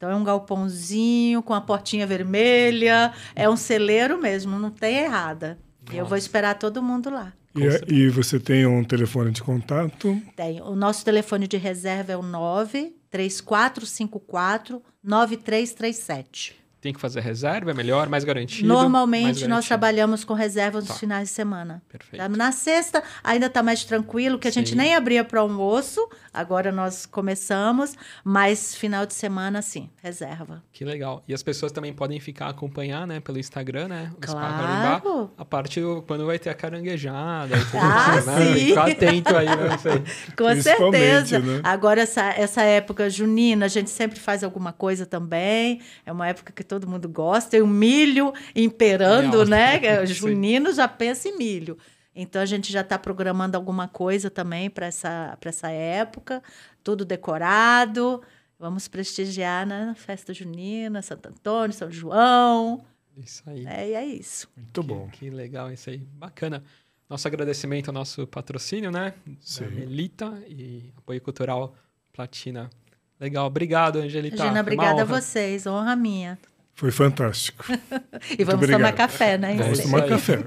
[0.00, 5.58] Então é um galpãozinho com a portinha vermelha, é um celeiro mesmo, não tem errada.
[5.92, 7.34] E eu vou esperar todo mundo lá.
[7.54, 7.84] E, certeza.
[7.94, 10.18] e você tem um telefone de contato.
[10.34, 10.62] Tem.
[10.62, 16.56] O nosso telefone de reserva é o 9 3454 9337.
[16.80, 18.66] Tem que fazer reserva, é melhor, mais garantido?
[18.66, 19.68] Normalmente mais nós garantido.
[19.68, 20.92] trabalhamos com reservas Tá.
[20.94, 21.82] nos finais de semana.
[21.88, 22.22] Perfeito.
[22.22, 22.28] Tá?
[22.28, 24.76] Na sexta ainda está mais tranquilo, que a gente Sim.
[24.76, 26.00] nem abria para almoço,
[26.32, 30.62] agora nós começamos, mas final de semana, sim, reserva.
[30.72, 31.22] Que legal.
[31.28, 34.10] E as pessoas também podem ficar acompanhar, né, pelo Instagram, né?
[34.26, 35.30] Spa Claro.
[35.36, 38.54] A parte do- quando vai ter a caranguejada e tudo Ah, mais, né?
[38.54, 38.66] sim.
[38.66, 39.54] Fica atento aí, né?
[39.76, 40.02] Isso aí.
[40.36, 41.38] Com certeza.
[41.40, 41.60] né?
[41.62, 45.80] Agora, essa, essa época junina, a gente sempre faz alguma coisa também.
[46.06, 47.56] É uma época que todo mundo gosta.
[47.56, 49.80] E o milho imperando, né?
[49.82, 50.14] É, Sim.
[50.14, 51.76] Junino já pensa em milho.
[52.14, 56.42] Então, a gente já está programando alguma coisa também para essa, pra essa época.
[56.84, 58.22] Tudo decorado.
[58.58, 62.84] Vamos prestigiar na festa junina, Santo Antônio, São João.
[63.16, 63.66] Isso aí.
[63.66, 64.48] É, e é isso.
[64.56, 65.08] Muito bom.
[65.08, 65.98] Que legal isso aí.
[65.98, 66.62] Bacana.
[67.08, 69.14] Nosso agradecimento ao nosso patrocínio, né?
[69.40, 69.64] Sim.
[69.64, 71.74] Da Melita e Apoio Cultural
[72.12, 72.70] Platina.
[73.18, 73.46] Legal.
[73.46, 74.42] Obrigado, Angelita.
[74.42, 75.66] Regina, obrigada a vocês.
[75.66, 76.38] Honra minha.
[76.80, 77.62] Foi fantástico.
[78.38, 79.52] E vamos tomar café, né?
[79.52, 80.44] É Vamos isso tomar café.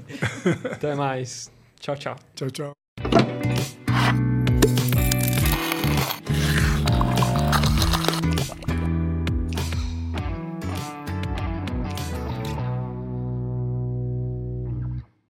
[0.72, 1.50] Até mais.
[1.78, 2.16] Tchau, tchau.
[2.34, 2.83] Tchau, tchau.